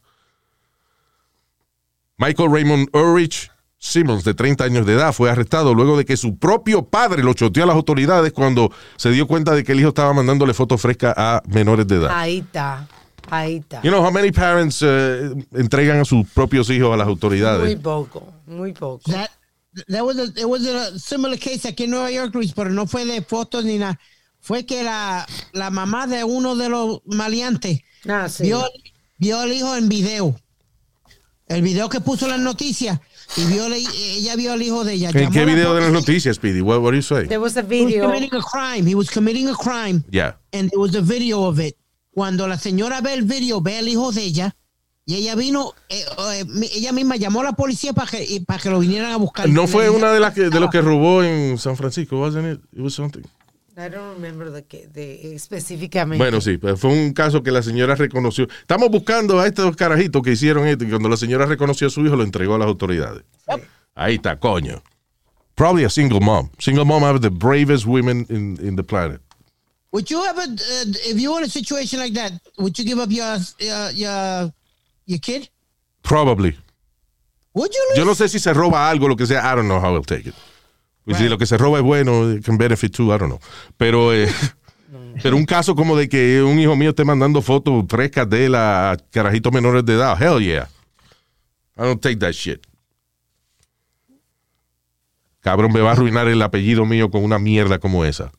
[2.17, 6.37] Michael Raymond Ulrich Simmons, de 30 años de edad, fue arrestado luego de que su
[6.37, 9.89] propio padre lo choteó a las autoridades cuando se dio cuenta de que el hijo
[9.89, 12.09] estaba mandándole fotos frescas a menores de edad.
[12.11, 12.87] Ahí está,
[13.29, 13.81] ahí está.
[13.83, 17.79] You know how many parents eh, entregan a sus propios hijos a las Muy autoridades?
[17.79, 19.11] poco, muy poco.
[19.11, 19.29] That,
[19.89, 22.87] that was a, it was a similar case aquí en Nueva York, Luis, pero no
[22.87, 23.99] fue de fotos ni nada.
[24.39, 28.43] Fue que la, la mamá de uno de los maleantes Ah, sí.
[28.43, 28.63] vio,
[29.17, 30.35] vio al hijo en video.
[31.47, 32.99] El video que puso las noticias
[33.35, 35.09] y vio le- ella vio al hijo de ella.
[35.13, 36.61] ¿En qué video de las noticias, Speedy?
[36.61, 37.27] What, what do you say?
[37.27, 38.05] There was a He was video.
[38.05, 38.89] committing a crime.
[38.89, 40.03] He was committing a crime.
[40.09, 40.37] Yeah.
[40.53, 41.75] and there was a video of it.
[42.11, 44.55] Cuando la señora ve el video, ve al hijo de ella,
[45.05, 46.03] y ella vino, eh,
[46.33, 49.47] eh, ella misma llamó a la policía para que, para que lo vinieran a buscar.
[49.47, 52.59] No fue una de las que, de los que robó en San Francisco, wasn't it?
[52.73, 53.21] It was something.
[53.77, 56.17] I don't remember the, que- de, específicamente.
[56.23, 58.47] Bueno, sí, pero fue un caso que la señora reconoció.
[58.61, 62.03] Estamos buscando a estos carajitos que hicieron esto y cuando la señora reconoció a su
[62.03, 63.23] hijo lo entregó a las autoridades.
[63.93, 64.81] Ahí está, coño.
[65.53, 66.49] Probably a single mom.
[66.59, 69.21] Single mom are the bravest women in, in the planet.
[69.91, 72.99] Would you ever, uh, if you were in a situation like that, would you give
[72.99, 74.51] up your uh, your
[75.05, 75.49] your kid?
[76.03, 76.57] Probably.
[77.53, 77.93] Would you?
[77.95, 79.41] Yo no sé si se roba algo, lo que sea.
[79.51, 80.35] I don't know how I'll take it.
[81.07, 83.39] Y Si lo que se roba es bueno, it can benefit too, I don't know.
[83.77, 84.27] Pero, eh,
[85.23, 88.55] pero un caso como de que un hijo mío esté mandando fotos frescas de él
[88.55, 90.67] a carajitos menores de edad, hell yeah.
[91.77, 92.67] I don't take that shit.
[95.39, 98.31] Cabrón, me va a arruinar el apellido mío con una mierda como esa.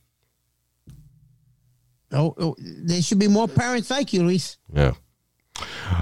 [2.12, 2.54] Oh,
[2.86, 4.58] there should be more parents like you, Luis.
[4.74, 4.92] Yeah.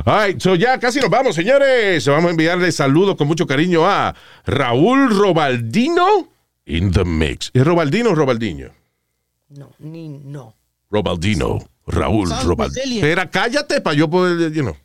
[0.04, 2.06] All right, so ya casi nos vamos, señores.
[2.08, 6.35] Vamos a enviarle saludos con mucho cariño a Raúl Robaldino
[6.66, 7.50] in the mix.
[7.54, 8.70] ¿Es Robaldino o Robaldiño?
[9.48, 10.54] No, ni no.
[10.90, 11.58] Robaldino.
[11.86, 12.96] Raúl Robaldino.
[12.96, 14.76] Espera, cállate para yo poder, you know.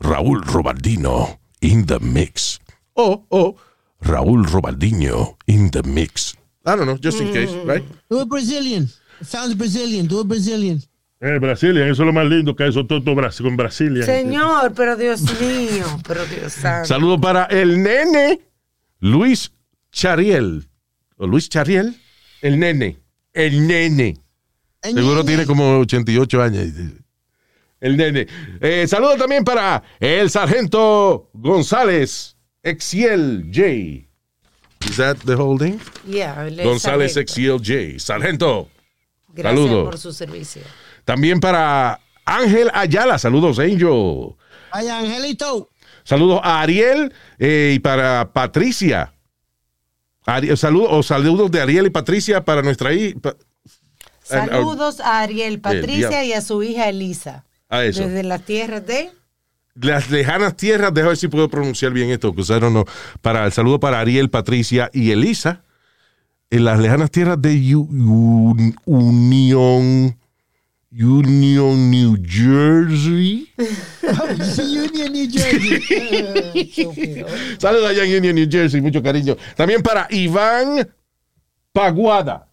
[0.00, 2.58] Raúl Robaldino in the mix.
[2.94, 3.56] O, o,
[4.00, 6.34] Raúl Robaldino in the mix.
[6.64, 7.84] I don't know, just in case, right?
[8.08, 8.88] Do Brazilian.
[9.20, 10.06] It sounds Brazilian.
[10.06, 10.82] Do it Brazilian.
[11.20, 14.04] Eh, Brasilia, eso es lo más lindo que eso todo con Brasilia.
[14.04, 16.86] Señor, pero Dios mío, pero Dios santo.
[16.86, 18.40] Saludos para el nene
[19.00, 19.50] Luis
[19.90, 20.67] Chariel.
[21.18, 21.94] ¿O Luis Chariel?
[22.40, 22.98] El nene.
[23.32, 24.16] El nene.
[24.82, 25.26] El Seguro nene.
[25.26, 26.66] tiene como 88 años.
[27.80, 28.26] El nene.
[28.60, 33.66] Eh, saludos también para el sargento González Exiel J.
[34.88, 35.78] Is that the whole thing?
[36.06, 37.20] Yeah, González sargento.
[37.20, 37.98] Exiel J.
[37.98, 38.68] Sargento.
[39.28, 39.84] Gracias saludo.
[39.84, 40.62] por su servicio.
[41.04, 43.18] También para Ángel Ayala.
[43.18, 44.36] Saludos, Angel.
[44.70, 45.70] Ay, Angelito.
[46.04, 49.12] Saludos a Ariel eh, y para Patricia.
[50.56, 53.18] Saludos, o saludos de Ariel y Patricia para nuestra hija.
[54.22, 57.44] Saludos a Ariel, Patricia y a su hija Elisa.
[57.68, 58.02] A eso.
[58.06, 59.10] Desde las tierras de.
[59.74, 62.84] Las lejanas tierras, déjame ver si puedo pronunciar bien esto, que usaron no.
[63.22, 65.62] Para el saludo para Ariel, Patricia y Elisa.
[66.50, 67.88] en las lejanas tierras de U-
[68.86, 70.16] Un-
[70.90, 73.52] Union, Union, New Jersey.
[73.58, 77.24] Union, New Jersey.
[77.58, 79.36] Saludos allá en Union, New Jersey, mucho cariño.
[79.54, 80.88] También para Iván
[81.72, 82.48] Paguada.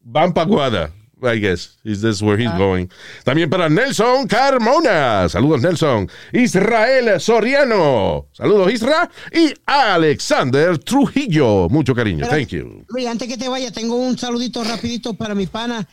[0.00, 0.90] Van Paguada,
[1.22, 1.76] I guess.
[1.84, 2.88] Is this where he's going?
[3.24, 5.28] También para Nelson Carmona.
[5.28, 6.08] Saludos, Nelson.
[6.32, 8.28] Israel Soriano.
[8.32, 9.10] Saludos, Isra.
[9.30, 11.68] Y Alexander Trujillo.
[11.68, 12.26] Mucho cariño.
[12.28, 12.86] Thank you.
[12.88, 15.86] Luis, antes que te vaya, tengo un saludito rapidito para mi pana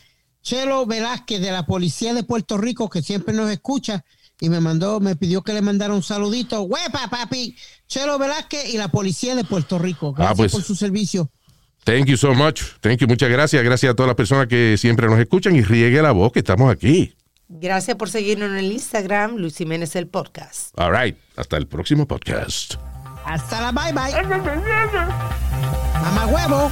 [0.44, 4.04] Chelo Velázquez de la Policía de Puerto Rico, que siempre nos escucha
[4.40, 6.64] y me mandó, me pidió que le mandara un saludito.
[6.64, 7.56] ¡Huepa, papi!
[7.88, 10.14] Chelo Velázquez y la Policía de Puerto Rico.
[10.14, 10.52] Gracias pues.
[10.52, 11.32] por su servicio.
[11.86, 12.62] Thank you so much.
[12.82, 13.08] Thank you.
[13.08, 13.64] Muchas gracias.
[13.64, 16.72] Gracias a todas las personas que siempre nos escuchan y riegue la voz que estamos
[16.72, 17.16] aquí.
[17.48, 20.78] Gracias por seguirnos en el Instagram, Luis Jiménez el podcast.
[20.78, 21.18] All right.
[21.36, 22.76] Hasta el próximo podcast.
[23.26, 24.12] Hasta la bye bye.
[26.02, 26.72] Mamá huevo.